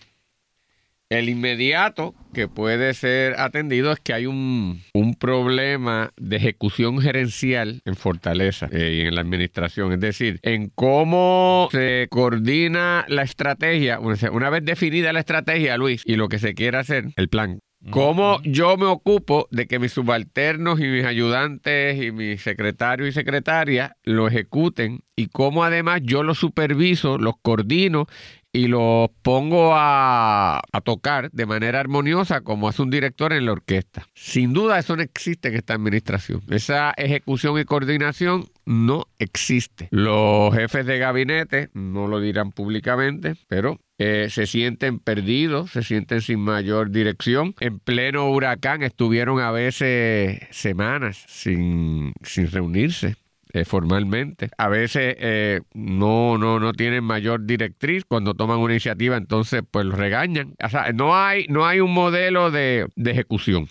El 1.10 1.28
inmediato 1.28 2.14
que 2.32 2.46
puede 2.46 2.94
ser 2.94 3.34
atendido 3.40 3.90
es 3.90 3.98
que 3.98 4.12
hay 4.12 4.26
un, 4.26 4.80
un 4.94 5.14
problema 5.16 6.12
de 6.16 6.36
ejecución 6.36 7.00
gerencial 7.00 7.82
en 7.84 7.96
Fortaleza 7.96 8.68
eh, 8.70 9.00
y 9.02 9.06
en 9.08 9.16
la 9.16 9.20
administración. 9.20 9.92
Es 9.92 9.98
decir, 9.98 10.38
en 10.42 10.70
cómo 10.72 11.68
se 11.72 12.06
coordina 12.10 13.04
la 13.08 13.22
estrategia, 13.22 13.98
una 13.98 14.50
vez 14.50 14.64
definida 14.64 15.12
la 15.12 15.18
estrategia, 15.18 15.76
Luis, 15.76 16.04
y 16.06 16.14
lo 16.14 16.28
que 16.28 16.38
se 16.38 16.54
quiere 16.54 16.78
hacer, 16.78 17.06
el 17.16 17.28
plan. 17.28 17.58
¿Cómo 17.88 18.42
yo 18.42 18.76
me 18.76 18.84
ocupo 18.84 19.48
de 19.50 19.66
que 19.66 19.78
mis 19.78 19.92
subalternos 19.92 20.80
y 20.80 20.84
mis 20.84 21.06
ayudantes 21.06 22.00
y 22.00 22.12
mis 22.12 22.42
secretarios 22.42 23.08
y 23.08 23.12
secretarias 23.12 23.92
lo 24.04 24.28
ejecuten? 24.28 25.00
Y 25.16 25.28
cómo 25.28 25.64
además 25.64 26.02
yo 26.04 26.22
los 26.22 26.38
superviso, 26.38 27.16
los 27.16 27.36
coordino 27.40 28.06
y 28.52 28.66
los 28.66 29.10
pongo 29.22 29.72
a, 29.74 30.62
tocar 30.84 31.30
de 31.30 31.46
manera 31.46 31.78
armoniosa 31.78 32.40
como 32.40 32.68
hace 32.68 32.82
un 32.82 32.90
director 32.90 33.32
en 33.32 33.46
la 33.46 33.52
orquesta. 33.52 34.06
Sin 34.14 34.52
duda 34.52 34.78
eso 34.78 34.96
no 34.96 35.02
existe 35.02 35.48
en 35.48 35.56
esta 35.56 35.74
administración. 35.74 36.42
Esa 36.48 36.92
ejecución 36.96 37.58
y 37.58 37.64
coordinación 37.64 38.46
no 38.64 39.06
existe. 39.18 39.88
Los 39.90 40.54
jefes 40.54 40.86
de 40.86 40.98
gabinete 40.98 41.68
no 41.74 42.08
lo 42.08 42.20
dirán 42.20 42.52
públicamente, 42.52 43.34
pero 43.46 43.78
eh, 43.98 44.28
se 44.30 44.46
sienten 44.46 44.98
perdidos, 44.98 45.72
se 45.72 45.82
sienten 45.82 46.22
sin 46.22 46.40
mayor 46.40 46.90
dirección. 46.90 47.54
En 47.60 47.78
pleno 47.78 48.30
huracán 48.30 48.82
estuvieron 48.82 49.40
a 49.40 49.50
veces 49.50 50.40
semanas 50.50 51.22
sin 51.28 52.14
reunirse. 52.50 53.16
Eh, 53.52 53.64
formalmente. 53.64 54.50
A 54.58 54.68
veces 54.68 55.16
eh, 55.18 55.60
no, 55.74 56.38
no, 56.38 56.60
no 56.60 56.72
tienen 56.72 57.02
mayor 57.02 57.44
directriz. 57.46 58.04
Cuando 58.06 58.34
toman 58.34 58.58
una 58.58 58.74
iniciativa, 58.74 59.16
entonces 59.16 59.62
pues 59.68 59.86
los 59.86 59.98
regañan. 59.98 60.54
O 60.62 60.68
sea, 60.68 60.92
no 60.92 61.16
hay, 61.16 61.46
no 61.48 61.66
hay 61.66 61.80
un 61.80 61.92
modelo 61.92 62.50
de, 62.50 62.86
de 62.94 63.10
ejecución. 63.10 63.68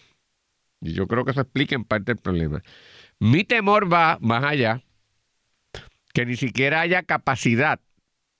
Y 0.81 0.93
yo 0.93 1.07
creo 1.07 1.23
que 1.23 1.31
eso 1.31 1.41
explica 1.41 1.75
en 1.75 1.85
parte 1.85 2.11
el 2.11 2.17
problema. 2.17 2.61
Mi 3.19 3.43
temor 3.43 3.91
va 3.91 4.17
más 4.21 4.43
allá, 4.43 4.81
que 6.13 6.25
ni 6.25 6.35
siquiera 6.35 6.81
haya 6.81 7.03
capacidad 7.03 7.79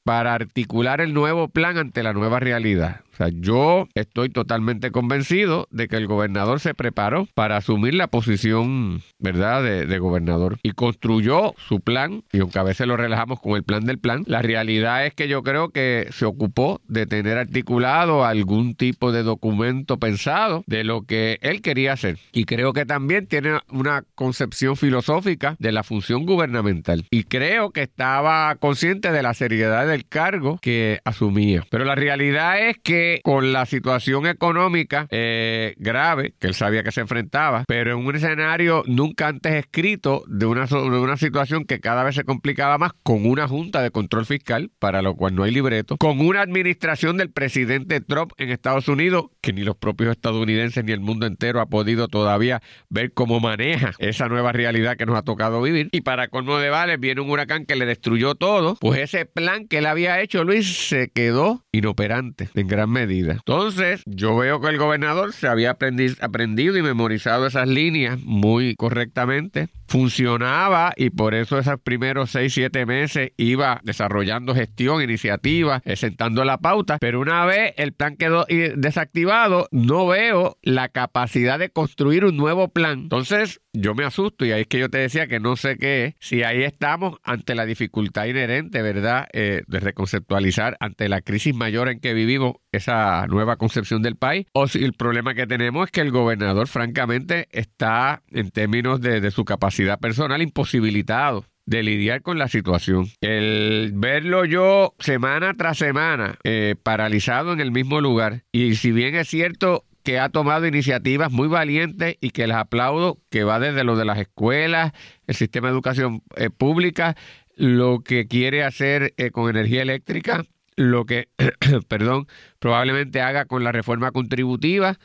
para 0.03 0.33
articular 0.33 1.01
el 1.01 1.13
nuevo 1.13 1.49
plan 1.49 1.77
ante 1.77 2.03
la 2.03 2.13
nueva 2.13 2.39
realidad. 2.39 3.01
Yo 3.27 3.87
estoy 3.95 4.29
totalmente 4.29 4.91
convencido 4.91 5.67
de 5.71 5.87
que 5.87 5.97
el 5.97 6.07
gobernador 6.07 6.59
se 6.59 6.73
preparó 6.73 7.27
para 7.33 7.57
asumir 7.57 7.93
la 7.93 8.07
posición, 8.07 9.01
¿verdad?, 9.19 9.63
de, 9.63 9.99
gobernador 9.99 10.59
y 10.63 10.71
construyó 10.71 11.53
su 11.57 11.81
plan, 11.81 12.23
y 12.31 12.39
aunque 12.39 12.59
a 12.59 12.63
veces 12.63 12.87
lo 12.87 12.95
relajamos 12.95 13.41
con 13.41 13.57
el 13.57 13.63
plan 13.63 13.83
del 13.83 13.99
plan, 13.99 14.23
la 14.27 14.41
realidad 14.41 15.05
es 15.05 15.13
que 15.13 15.27
yo 15.27 15.43
creo 15.43 15.69
que 15.69 16.07
se 16.11 16.23
ocupó 16.23 16.79
de 16.87 17.05
tener 17.05 17.37
articulado 17.37 18.23
algún 18.23 18.75
tipo 18.75 19.11
de 19.11 19.23
documento 19.23 19.97
pensado 19.97 20.63
de 20.67 20.85
lo 20.85 21.01
que 21.01 21.37
él 21.41 21.61
quería 21.61 21.93
hacer. 21.93 22.17
Y 22.31 22.45
creo 22.45 22.71
que 22.71 22.85
también 22.85 23.27
tiene 23.27 23.59
una 23.69 24.03
concepción 24.15 24.77
filosófica 24.77 25.57
de 25.59 25.73
la 25.73 25.83
función 25.83 26.25
gubernamental. 26.25 27.05
Y 27.11 27.23
creo 27.23 27.71
que 27.71 27.81
estaba 27.81 28.55
consciente 28.55 29.11
de 29.11 29.23
la 29.23 29.33
seriedad 29.33 29.85
del 29.85 30.07
cargo 30.07 30.59
que 30.61 30.99
asumía. 31.03 31.65
Pero 31.69 31.83
la 31.83 31.95
realidad 31.95 32.69
es 32.69 32.77
que 32.77 33.08
con 33.23 33.51
la 33.53 33.65
situación 33.65 34.25
económica 34.27 35.07
eh, 35.09 35.73
grave 35.77 36.33
que 36.39 36.47
él 36.47 36.53
sabía 36.53 36.83
que 36.83 36.91
se 36.91 37.01
enfrentaba, 37.01 37.63
pero 37.67 37.91
en 37.91 38.05
un 38.05 38.15
escenario 38.15 38.83
nunca 38.87 39.27
antes 39.27 39.53
escrito 39.53 40.23
de 40.27 40.45
una, 40.45 40.65
de 40.65 40.75
una 40.75 41.17
situación 41.17 41.65
que 41.65 41.79
cada 41.79 42.03
vez 42.03 42.15
se 42.15 42.23
complicaba 42.23 42.77
más, 42.77 42.91
con 43.03 43.25
una 43.25 43.47
junta 43.47 43.81
de 43.81 43.91
control 43.91 44.25
fiscal, 44.25 44.71
para 44.79 45.01
lo 45.01 45.15
cual 45.15 45.35
no 45.35 45.43
hay 45.43 45.51
libreto, 45.51 45.97
con 45.97 46.19
una 46.19 46.41
administración 46.41 47.17
del 47.17 47.31
presidente 47.31 48.01
Trump 48.01 48.31
en 48.37 48.49
Estados 48.49 48.87
Unidos, 48.87 49.25
que 49.41 49.53
ni 49.53 49.63
los 49.63 49.75
propios 49.75 50.11
estadounidenses 50.11 50.83
ni 50.83 50.91
el 50.91 50.99
mundo 50.99 51.25
entero 51.25 51.61
ha 51.61 51.67
podido 51.67 52.07
todavía 52.07 52.61
ver 52.89 53.13
cómo 53.13 53.39
maneja 53.39 53.93
esa 53.99 54.27
nueva 54.27 54.51
realidad 54.51 54.97
que 54.97 55.05
nos 55.05 55.17
ha 55.17 55.23
tocado 55.23 55.61
vivir. 55.61 55.89
Y 55.91 56.01
para 56.01 56.27
colmo 56.27 56.57
de 56.57 56.69
vales, 56.69 56.99
viene 56.99 57.21
un 57.21 57.29
huracán 57.29 57.65
que 57.65 57.75
le 57.75 57.85
destruyó 57.85 58.35
todo, 58.35 58.75
pues 58.79 58.99
ese 58.99 59.25
plan 59.25 59.67
que 59.67 59.79
él 59.79 59.85
había 59.85 60.21
hecho, 60.21 60.43
Luis, 60.43 60.87
se 60.87 61.09
quedó 61.09 61.65
inoperante 61.71 62.49
en 62.55 62.67
gran 62.67 62.89
medida 62.89 62.98
Entonces, 63.03 64.03
yo 64.05 64.35
veo 64.35 64.59
que 64.61 64.67
el 64.67 64.77
gobernador 64.77 65.33
se 65.33 65.47
había 65.47 65.71
aprendido 65.71 66.77
y 66.77 66.81
memorizado 66.81 67.47
esas 67.47 67.67
líneas 67.67 68.19
muy 68.19 68.75
correctamente 68.75 69.69
funcionaba 69.89 70.93
y 70.95 71.09
por 71.09 71.33
eso 71.33 71.57
esos 71.57 71.79
primeros 71.81 72.29
seis, 72.29 72.53
siete 72.53 72.85
meses 72.85 73.31
iba 73.37 73.81
desarrollando 73.83 74.53
gestión, 74.53 75.01
iniciativa, 75.01 75.81
eh, 75.83 75.95
sentando 75.95 76.45
la 76.45 76.59
pauta, 76.59 76.97
pero 76.99 77.19
una 77.19 77.43
vez 77.45 77.73
el 77.77 77.93
plan 77.93 78.15
quedó 78.15 78.45
desactivado, 78.75 79.67
no 79.71 80.07
veo 80.07 80.57
la 80.61 80.89
capacidad 80.89 81.57
de 81.57 81.69
construir 81.69 82.23
un 82.23 82.37
nuevo 82.37 82.69
plan. 82.69 82.99
Entonces, 82.99 83.61
yo 83.73 83.95
me 83.95 84.05
asusto 84.05 84.45
y 84.45 84.51
ahí 84.51 84.61
es 84.61 84.67
que 84.67 84.79
yo 84.79 84.89
te 84.89 84.99
decía 84.99 85.27
que 85.27 85.39
no 85.39 85.55
sé 85.55 85.77
qué 85.77 86.05
es, 86.05 86.15
si 86.19 86.43
ahí 86.43 86.63
estamos 86.63 87.17
ante 87.23 87.55
la 87.55 87.65
dificultad 87.65 88.25
inherente, 88.25 88.81
¿verdad?, 88.83 89.27
eh, 89.33 89.63
de 89.67 89.79
reconceptualizar 89.79 90.77
ante 90.79 91.09
la 91.09 91.21
crisis 91.21 91.55
mayor 91.55 91.89
en 91.89 91.99
que 91.99 92.13
vivimos 92.13 92.57
esa 92.71 93.25
nueva 93.27 93.55
concepción 93.55 94.03
del 94.03 94.15
país, 94.15 94.45
o 94.53 94.67
si 94.67 94.83
el 94.83 94.93
problema 94.93 95.33
que 95.33 95.47
tenemos 95.47 95.87
es 95.87 95.91
que 95.91 96.01
el 96.01 96.11
gobernador, 96.11 96.67
francamente, 96.67 97.47
está 97.51 98.21
en 98.29 98.51
términos 98.51 99.01
de, 99.01 99.19
de 99.19 99.31
su 99.31 99.45
capacidad 99.45 99.78
personal 99.97 100.41
imposibilitado 100.41 101.45
de 101.65 101.83
lidiar 101.83 102.23
con 102.23 102.39
la 102.39 102.47
situación. 102.47 103.07
El 103.21 103.91
verlo 103.93 104.43
yo 104.45 104.95
semana 104.97 105.53
tras 105.53 105.77
semana 105.77 106.39
eh, 106.43 106.75
paralizado 106.81 107.53
en 107.53 107.59
el 107.59 107.71
mismo 107.71 108.01
lugar 108.01 108.43
y 108.51 108.73
si 108.75 108.91
bien 108.91 109.15
es 109.15 109.27
cierto 109.27 109.85
que 110.03 110.17
ha 110.19 110.29
tomado 110.29 110.65
iniciativas 110.65 111.31
muy 111.31 111.47
valientes 111.47 112.17
y 112.21 112.31
que 112.31 112.47
les 112.47 112.55
aplaudo, 112.55 113.19
que 113.29 113.43
va 113.43 113.59
desde 113.59 113.83
lo 113.83 113.95
de 113.95 114.05
las 114.05 114.17
escuelas, 114.17 114.93
el 115.27 115.35
sistema 115.35 115.67
de 115.67 115.73
educación 115.73 116.23
eh, 116.35 116.49
pública, 116.49 117.15
lo 117.55 117.99
que 117.99 118.27
quiere 118.27 118.63
hacer 118.63 119.13
eh, 119.17 119.29
con 119.29 119.49
energía 119.49 119.83
eléctrica, 119.83 120.45
lo 120.75 121.05
que, 121.05 121.27
perdón, 121.87 122.27
probablemente 122.57 123.21
haga 123.21 123.45
con 123.45 123.63
la 123.63 123.71
reforma 123.71 124.11
contributiva, 124.11 124.97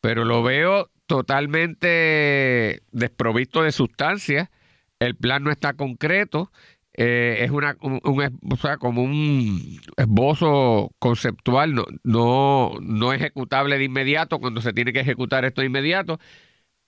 pero 0.00 0.24
lo 0.24 0.42
veo 0.42 0.88
totalmente 1.12 2.80
desprovisto 2.90 3.62
de 3.62 3.70
sustancia, 3.70 4.50
el 4.98 5.14
plan 5.14 5.44
no 5.44 5.50
está 5.50 5.74
concreto, 5.74 6.50
eh, 6.94 7.40
es 7.40 7.50
una, 7.50 7.76
un, 7.82 8.30
sea, 8.56 8.78
como 8.78 9.02
un 9.02 9.78
esbozo 9.98 10.90
conceptual, 10.98 11.74
no, 11.74 11.84
no, 12.02 12.78
no 12.80 13.12
ejecutable 13.12 13.76
de 13.76 13.84
inmediato 13.84 14.38
cuando 14.38 14.62
se 14.62 14.72
tiene 14.72 14.94
que 14.94 15.00
ejecutar 15.00 15.44
esto 15.44 15.60
de 15.60 15.66
inmediato. 15.66 16.18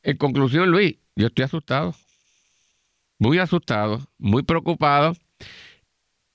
En 0.03 0.17
conclusión, 0.17 0.71
Luis, 0.71 0.97
yo 1.17 1.27
estoy 1.27 1.45
asustado, 1.45 1.95
muy 3.19 3.37
asustado, 3.39 4.09
muy 4.17 4.43
preocupado 4.43 5.13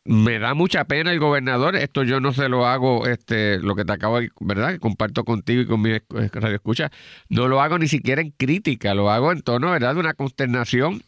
me 0.09 0.39
da 0.39 0.55
mucha 0.55 0.85
pena 0.85 1.11
el 1.11 1.19
gobernador. 1.19 1.75
Esto 1.75 2.01
yo 2.01 2.19
no 2.19 2.33
se 2.33 2.49
lo 2.49 2.65
hago, 2.65 3.05
este, 3.05 3.59
lo 3.59 3.75
que 3.75 3.85
te 3.85 3.93
acabo 3.93 4.19
de, 4.19 4.31
¿verdad? 4.39 4.71
Que 4.71 4.79
comparto 4.79 5.23
contigo 5.23 5.61
y 5.61 5.67
con 5.67 5.81
mi 5.81 5.91
radio 6.09 6.55
escucha. 6.55 6.89
No 7.29 7.47
lo 7.47 7.61
hago 7.61 7.77
ni 7.77 7.87
siquiera 7.87 8.19
en 8.19 8.31
crítica, 8.31 8.95
lo 8.95 9.11
hago 9.11 9.31
en 9.31 9.43
tono, 9.43 9.69
¿verdad? 9.69 9.93
De 9.93 9.99
una 9.99 10.15
consternación. 10.15 11.03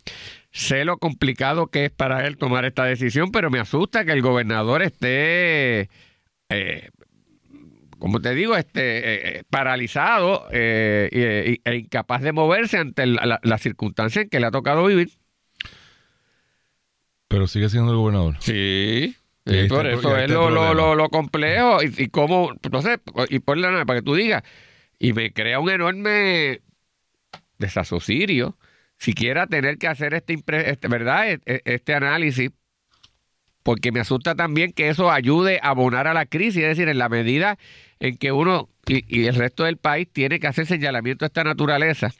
Sé 0.51 0.85
lo 0.85 0.99
complicado 0.99 1.65
que 1.67 1.85
es 1.85 1.91
para 1.91 2.27
él 2.27 2.37
tomar 2.37 2.63
esta 2.63 2.85
decisión, 2.85 3.31
pero 3.31 3.49
me 3.49 3.59
asusta 3.59 4.05
que 4.05 4.11
el 4.11 4.21
gobernador 4.21 4.83
esté, 4.83 5.89
eh, 6.49 6.89
como 7.97 8.21
te 8.21 8.35
digo, 8.35 8.55
esté 8.55 9.39
eh, 9.39 9.43
paralizado 9.49 10.45
eh, 10.51 11.57
e, 11.65 11.75
incapaz 11.75 12.21
de 12.21 12.33
moverse 12.33 12.77
ante 12.77 13.07
la, 13.07 13.39
la 13.41 13.57
circunstancia 13.57 14.21
en 14.21 14.29
que 14.29 14.39
le 14.39 14.45
ha 14.45 14.51
tocado 14.51 14.85
vivir. 14.85 15.20
Pero 17.31 17.47
sigue 17.47 17.69
siendo 17.69 17.91
el 17.91 17.97
gobernador. 17.97 18.35
Sí. 18.39 19.15
por 19.69 19.87
eso 19.87 20.17
es 20.17 20.29
lo, 20.29 20.49
lo, 20.49 20.95
lo, 20.95 21.09
complejo. 21.09 21.81
Y, 21.81 22.03
y 22.03 22.07
cómo, 22.09 22.51
entonces, 22.61 22.99
y 23.29 23.39
por 23.39 23.57
la 23.57 23.85
para 23.85 23.99
que 23.99 24.05
tú 24.05 24.15
digas, 24.15 24.43
y 24.99 25.13
me 25.13 25.31
crea 25.31 25.59
un 25.59 25.69
enorme 25.69 26.59
desasocirio 27.57 28.57
siquiera 28.97 29.47
tener 29.47 29.77
que 29.77 29.87
hacer 29.87 30.13
este, 30.13 30.43
este 30.45 30.87
¿verdad? 30.89 31.31
E, 31.31 31.39
e, 31.45 31.61
este, 31.63 31.93
análisis, 31.93 32.51
porque 33.63 33.93
me 33.93 34.01
asusta 34.01 34.35
también 34.35 34.73
que 34.73 34.89
eso 34.89 35.09
ayude 35.09 35.59
a 35.63 35.69
abonar 35.69 36.07
a 36.07 36.13
la 36.13 36.25
crisis, 36.25 36.63
es 36.63 36.69
decir, 36.69 36.89
en 36.89 36.97
la 36.97 37.07
medida 37.07 37.57
en 37.99 38.17
que 38.17 38.33
uno 38.33 38.69
y, 38.87 39.05
y 39.07 39.27
el 39.27 39.35
resto 39.35 39.63
del 39.63 39.77
país 39.77 40.07
tiene 40.11 40.39
que 40.39 40.47
hacer 40.47 40.65
señalamiento 40.65 41.23
de 41.23 41.27
esta 41.27 41.45
naturaleza, 41.45 42.13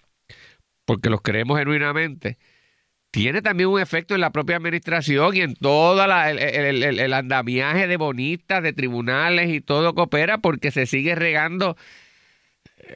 porque 0.85 1.09
los 1.09 1.21
creemos 1.21 1.59
genuinamente 1.59 2.37
tiene 3.11 3.41
también 3.41 3.69
un 3.69 3.79
efecto 3.79 4.15
en 4.15 4.21
la 4.21 4.31
propia 4.31 4.55
administración 4.55 5.35
y 5.35 5.41
en 5.41 5.53
todo 5.55 6.03
el, 6.03 6.83
el, 6.83 7.13
andamiaje 7.13 7.87
de 7.87 7.97
bonistas, 7.97 8.63
de 8.63 8.71
tribunales 8.71 9.49
y 9.49 9.59
todo 9.59 9.93
coopera 9.93 10.37
porque 10.37 10.71
se 10.71 10.85
sigue 10.85 11.13
regando 11.15 11.75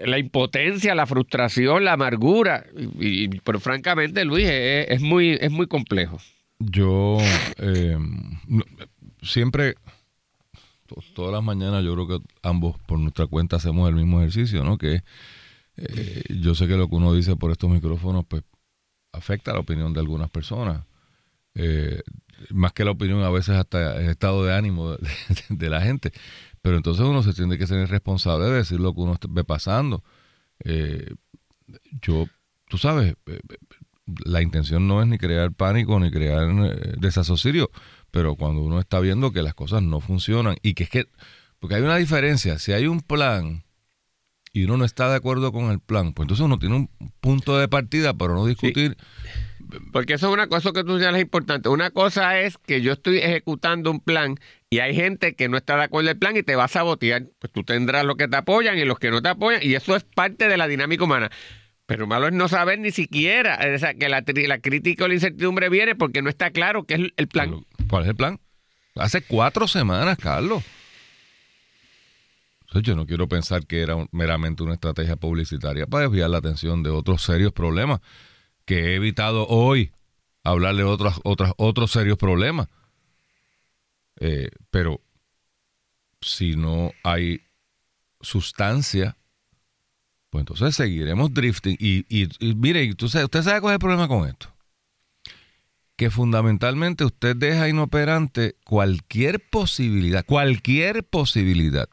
la 0.04 0.17
impotencia, 0.17 0.95
la 0.95 1.06
frustración, 1.06 1.84
la 1.84 1.93
amargura. 1.93 2.65
Y, 2.99 3.28
pero 3.41 3.60
francamente, 3.60 4.25
Luis, 4.25 4.47
es, 4.49 5.01
muy, 5.01 5.38
es 5.39 5.51
muy 5.51 5.67
complejo. 5.67 6.17
Yo 6.60 7.17
eh, 7.58 7.97
siempre, 9.21 9.75
todas 11.13 11.34
las 11.34 11.43
mañanas, 11.43 11.84
yo 11.84 11.93
creo 11.93 12.08
que 12.08 12.25
ambos 12.41 12.78
por 12.86 12.99
nuestra 12.99 13.28
cuenta 13.28 13.58
hacemos 13.58 13.89
el 13.89 13.95
mismo 13.95 14.21
ejercicio, 14.21 14.63
¿no? 14.63 14.78
Que 14.78 15.01
eh, 15.78 16.23
yo 16.30 16.56
sé 16.56 16.67
que 16.67 16.78
lo 16.78 16.88
que 16.88 16.95
uno 16.95 17.13
dice 17.13 17.36
por 17.36 17.51
estos 17.51 17.69
micrófonos, 17.69 18.25
pues 18.25 18.43
afecta 19.15 19.54
la 19.54 19.60
opinión 19.60 19.93
de 19.93 19.99
algunas 19.99 20.30
personas. 20.30 20.86
Eh, 21.56 22.01
más 22.49 22.73
que 22.73 22.84
la 22.84 22.91
opinión, 22.91 23.23
a 23.23 23.30
veces 23.30 23.56
hasta 23.56 23.97
el 23.97 24.10
estado 24.10 24.43
de 24.45 24.54
ánimo 24.54 24.97
de, 25.49 25.69
la 25.69 25.82
gente. 25.82 26.12
Pero 26.62 26.78
entonces 26.78 27.06
uno 27.06 27.23
se 27.23 27.34
tiene 27.34 27.58
que 27.58 27.67
ser 27.67 27.88
responsable 27.89 28.45
de 28.45 28.54
decir 28.54 28.80
lo 28.80 28.93
que 28.93 29.01
uno 29.01 29.17
ve 29.30 29.43
pasando. 29.43 30.04
Eh, 30.63 31.13
yo, 32.01 32.28
tú 32.67 32.78
sabes, 32.78 33.15
eh, 33.25 33.39
la 34.25 34.41
intención 34.41 34.88
no 34.88 35.01
es 35.01 35.08
ni 35.08 35.17
crear 35.17 35.51
pánico 35.54 35.99
ni 35.99 36.12
crear 36.12 36.47
desasosirio, 36.97 37.71
pero 38.12 38.36
cuando 38.36 38.62
uno 38.62 38.80
está 38.80 38.99
viendo 38.99 39.32
que 39.32 39.41
las 39.41 39.56
cosas 39.56 39.82
no 39.82 39.99
funcionan 39.99 40.58
y 40.62 40.73
que 40.73 40.84
es 40.84 40.89
que, 40.89 41.08
porque 41.60 41.75
hay 41.75 41.82
una 41.82 41.97
diferencia, 41.97 42.60
si 42.60 42.71
hay 42.71 42.86
un 42.88 43.01
plan 43.01 43.63
y 44.55 44.63
uno 44.63 44.77
no 44.77 44.85
está 44.85 45.09
de 45.09 45.17
acuerdo 45.17 45.51
con 45.51 45.69
el 45.69 45.81
plan, 45.81 46.13
pues 46.13 46.23
entonces 46.23 46.45
uno 46.45 46.57
tiene 46.57 46.75
un 46.75 46.89
punto 47.19 47.59
de 47.59 47.67
partida 47.67 48.13
para 48.13 48.35
no 48.35 48.45
discutir. 48.45 48.95
Porque 49.91 50.13
eso 50.13 50.27
es 50.27 50.33
una 50.33 50.47
cosa 50.47 50.71
que 50.71 50.85
tú 50.85 50.97
señalas 50.97 51.19
importante. 51.19 51.67
Una 51.67 51.89
cosa 51.89 52.39
es 52.39 52.57
que 52.57 52.81
yo 52.81 52.93
estoy 52.93 53.17
ejecutando 53.17 53.91
un 53.91 53.99
plan 53.99 54.39
y 54.69 54.79
hay 54.79 54.95
gente 54.95 55.35
que 55.35 55.49
no 55.49 55.57
está 55.57 55.75
de 55.75 55.83
acuerdo 55.83 56.07
con 56.07 56.11
el 56.11 56.17
plan 56.17 56.37
y 56.37 56.43
te 56.43 56.55
va 56.55 56.63
a 56.63 56.67
sabotear. 56.69 57.25
Pues 57.39 57.51
tú 57.51 57.63
tendrás 57.63 58.05
los 58.05 58.15
que 58.15 58.29
te 58.29 58.37
apoyan 58.37 58.77
y 58.77 58.85
los 58.85 58.97
que 58.97 59.11
no 59.11 59.21
te 59.21 59.27
apoyan 59.27 59.59
y 59.61 59.73
eso 59.73 59.93
es 59.93 60.05
parte 60.05 60.47
de 60.47 60.55
la 60.55 60.69
dinámica 60.69 61.03
humana. 61.03 61.29
Pero 61.85 62.07
malo 62.07 62.27
es 62.27 62.33
no 62.33 62.47
saber 62.47 62.79
ni 62.79 62.91
siquiera, 62.91 63.59
o 63.75 63.77
sea, 63.77 63.93
que 63.93 64.07
la, 64.07 64.23
la 64.25 64.59
crítica 64.59 65.03
o 65.03 65.07
la 65.09 65.15
incertidumbre 65.15 65.67
viene 65.67 65.95
porque 65.95 66.21
no 66.21 66.29
está 66.29 66.51
claro 66.51 66.85
qué 66.85 66.93
es 66.93 67.01
el 67.17 67.27
plan. 67.27 67.65
¿Cuál 67.89 68.03
es 68.03 68.09
el 68.09 68.15
plan? 68.15 68.39
Hace 68.95 69.21
cuatro 69.21 69.67
semanas, 69.67 70.17
Carlos 70.17 70.63
yo 72.83 72.95
no 72.95 73.05
quiero 73.05 73.27
pensar 73.27 73.65
que 73.65 73.81
era 73.81 73.95
meramente 74.11 74.63
una 74.63 74.73
estrategia 74.73 75.15
publicitaria 75.15 75.88
para 75.88 76.03
desviar 76.03 76.29
la 76.29 76.38
atención 76.38 76.83
de 76.83 76.89
otros 76.89 77.21
serios 77.21 77.51
problemas 77.53 78.01
que 78.65 78.91
he 78.91 78.95
evitado 78.95 79.47
hoy 79.47 79.91
hablar 80.43 80.75
de 80.75 80.83
otros, 80.83 81.19
otras, 81.23 81.53
otros 81.57 81.91
serios 81.91 82.17
problemas. 82.17 82.69
Eh, 84.19 84.49
pero 84.69 85.01
si 86.21 86.55
no 86.55 86.91
hay 87.03 87.41
sustancia, 88.21 89.17
pues 90.29 90.41
entonces 90.41 90.75
seguiremos 90.75 91.33
drifting. 91.33 91.75
Y, 91.79 92.05
y, 92.09 92.55
mire, 92.55 92.89
usted, 93.01 93.23
usted 93.23 93.41
sabe 93.41 93.61
cuál 93.61 93.73
es 93.73 93.75
el 93.75 93.79
problema 93.79 94.07
con 94.07 94.29
esto. 94.29 94.53
Que 95.97 96.09
fundamentalmente 96.09 97.05
usted 97.05 97.35
deja 97.35 97.69
inoperante 97.69 98.55
cualquier 98.65 99.39
posibilidad, 99.49 100.25
cualquier 100.25 101.03
posibilidad 101.03 101.89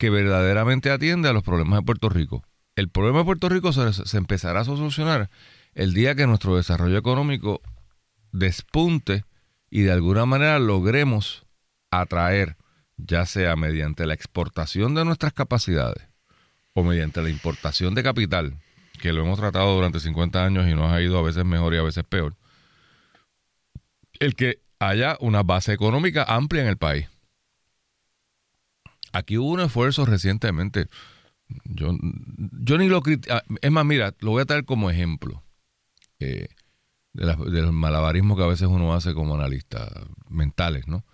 que 0.00 0.08
verdaderamente 0.08 0.90
atiende 0.90 1.28
a 1.28 1.34
los 1.34 1.42
problemas 1.42 1.78
de 1.78 1.84
Puerto 1.84 2.08
Rico. 2.08 2.42
El 2.74 2.88
problema 2.88 3.18
de 3.18 3.26
Puerto 3.26 3.50
Rico 3.50 3.70
se, 3.74 4.16
empezará 4.16 4.60
a 4.60 4.64
solucionar 4.64 5.28
el 5.74 5.92
día 5.92 6.14
que 6.14 6.26
nuestro 6.26 6.56
desarrollo 6.56 6.96
económico 6.96 7.60
despunte 8.32 9.26
y 9.68 9.82
de 9.82 9.92
alguna 9.92 10.24
manera 10.24 10.58
logremos 10.58 11.44
atraer, 11.90 12.56
ya 12.96 13.26
sea 13.26 13.56
mediante 13.56 14.06
la 14.06 14.14
exportación 14.14 14.94
de 14.94 15.04
nuestras 15.04 15.34
capacidades 15.34 16.08
o 16.72 16.82
mediante 16.82 17.20
la 17.20 17.28
importación 17.28 17.94
de 17.94 18.02
capital, 18.02 18.54
que 19.02 19.12
lo 19.12 19.20
hemos 19.20 19.38
tratado 19.38 19.74
durante 19.74 20.00
50 20.00 20.42
años 20.42 20.66
y 20.66 20.74
nos 20.74 20.90
ha 20.90 21.02
ido 21.02 21.18
a 21.18 21.22
veces 21.22 21.44
mejor 21.44 21.74
y 21.74 21.76
a 21.76 21.82
veces 21.82 22.04
peor, 22.04 22.36
el 24.18 24.34
que 24.34 24.62
haya 24.78 25.18
una 25.20 25.42
base 25.42 25.74
económica 25.74 26.24
amplia 26.26 26.62
en 26.62 26.68
el 26.68 26.78
país. 26.78 27.09
Aquí 29.12 29.38
hubo 29.38 29.50
un 29.50 29.60
esfuerzo 29.60 30.04
recientemente. 30.06 30.88
Yo, 31.64 31.96
yo 32.60 32.78
ni 32.78 32.88
lo 32.88 33.02
ah, 33.30 33.42
Es 33.60 33.70
más, 33.70 33.84
mira, 33.84 34.14
lo 34.20 34.30
voy 34.30 34.42
a 34.42 34.46
traer 34.46 34.64
como 34.64 34.88
ejemplo 34.88 35.42
eh, 36.20 36.48
de 37.12 37.36
del 37.50 37.72
malabarismo 37.72 38.36
que 38.36 38.44
a 38.44 38.46
veces 38.46 38.68
uno 38.68 38.94
hace 38.94 39.14
como 39.14 39.34
analista 39.34 39.88
mentales, 40.28 40.86
¿no? 40.86 41.04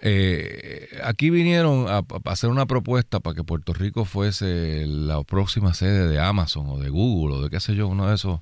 Eh, 0.00 0.88
aquí 1.02 1.28
vinieron 1.30 1.86
a, 1.88 2.04
hacer 2.30 2.50
una 2.50 2.66
propuesta 2.66 3.18
para 3.20 3.34
que 3.34 3.42
Puerto 3.42 3.72
Rico 3.72 4.04
fuese 4.04 4.86
la 4.86 5.22
próxima 5.24 5.74
sede 5.74 6.06
de 6.06 6.20
Amazon 6.20 6.68
o 6.70 6.78
de 6.78 6.88
Google 6.88 7.36
o 7.36 7.42
de 7.42 7.50
qué 7.50 7.58
sé 7.58 7.74
yo, 7.74 7.88
uno 7.88 8.08
de 8.08 8.14
esos 8.14 8.40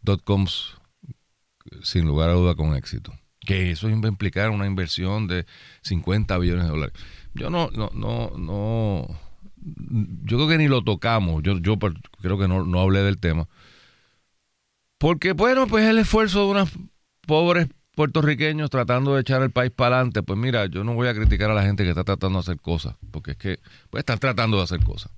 dot 0.00 0.24
coms 0.24 0.74
sin 1.82 2.06
lugar 2.06 2.30
a 2.30 2.34
duda 2.34 2.54
con 2.54 2.74
éxito. 2.74 3.12
Que 3.40 3.70
eso 3.70 3.88
iba 3.88 4.06
a 4.06 4.08
implicar 4.08 4.50
una 4.50 4.66
inversión 4.66 5.26
de 5.28 5.46
50 5.82 6.36
billones 6.38 6.64
de 6.64 6.70
dólares. 6.70 6.94
Yo 7.36 7.50
no, 7.50 7.70
no, 7.70 7.90
no, 7.94 8.32
no. 8.36 9.06
Yo 10.24 10.36
creo 10.36 10.48
que 10.48 10.58
ni 10.58 10.68
lo 10.68 10.82
tocamos. 10.82 11.42
Yo, 11.42 11.58
yo 11.58 11.78
creo 11.78 12.38
que 12.38 12.48
no, 12.48 12.64
no 12.64 12.80
hablé 12.80 13.02
del 13.02 13.18
tema. 13.18 13.48
Porque, 14.98 15.32
bueno, 15.32 15.66
pues 15.66 15.86
el 15.86 15.98
esfuerzo 15.98 16.44
de 16.44 16.50
unos 16.52 16.70
pobres 17.26 17.68
puertorriqueños 17.94 18.70
tratando 18.70 19.14
de 19.14 19.22
echar 19.22 19.42
el 19.42 19.50
país 19.50 19.70
para 19.70 19.96
adelante. 19.96 20.22
Pues 20.22 20.38
mira, 20.38 20.66
yo 20.66 20.84
no 20.84 20.94
voy 20.94 21.08
a 21.08 21.14
criticar 21.14 21.50
a 21.50 21.54
la 21.54 21.62
gente 21.62 21.82
que 21.84 21.90
está 21.90 22.04
tratando 22.04 22.38
de 22.38 22.40
hacer 22.40 22.60
cosas, 22.60 22.94
porque 23.10 23.32
es 23.32 23.36
que 23.36 23.58
pues, 23.90 24.00
están 24.00 24.18
tratando 24.18 24.56
de 24.58 24.64
hacer 24.64 24.82
cosas. 24.82 25.12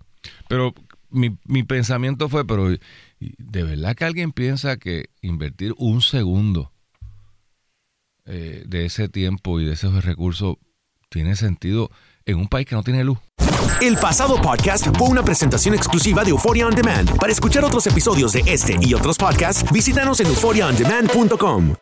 Pero 0.48 0.74
mi, 1.10 1.36
mi 1.44 1.62
pensamiento 1.62 2.28
fue, 2.28 2.46
pero 2.46 2.68
¿de 3.20 3.62
verdad 3.62 3.94
que 3.94 4.04
alguien 4.04 4.32
piensa 4.32 4.76
que 4.76 5.10
invertir 5.22 5.74
un 5.76 6.00
segundo 6.00 6.72
eh, 8.24 8.62
de 8.66 8.84
ese 8.84 9.08
tiempo 9.08 9.58
y 9.60 9.64
de 9.64 9.72
esos 9.72 10.04
recursos 10.04 10.56
tiene 11.08 11.36
sentido? 11.36 11.90
en 12.28 12.38
un 12.38 12.46
país 12.46 12.66
que 12.66 12.76
no 12.76 12.82
tiene 12.82 13.02
luz. 13.02 13.18
El 13.80 13.96
pasado 13.96 14.40
podcast 14.40 14.86
fue 14.96 15.08
una 15.08 15.24
presentación 15.24 15.74
exclusiva 15.74 16.22
de 16.22 16.30
Euphoria 16.30 16.66
On 16.66 16.74
Demand. 16.74 17.16
Para 17.16 17.32
escuchar 17.32 17.64
otros 17.64 17.86
episodios 17.86 18.32
de 18.32 18.42
este 18.46 18.76
y 18.80 18.94
otros 18.94 19.16
podcasts, 19.16 19.64
visítanos 19.72 20.20
en 20.20 20.26
euphoriaondemand.com. 20.26 21.78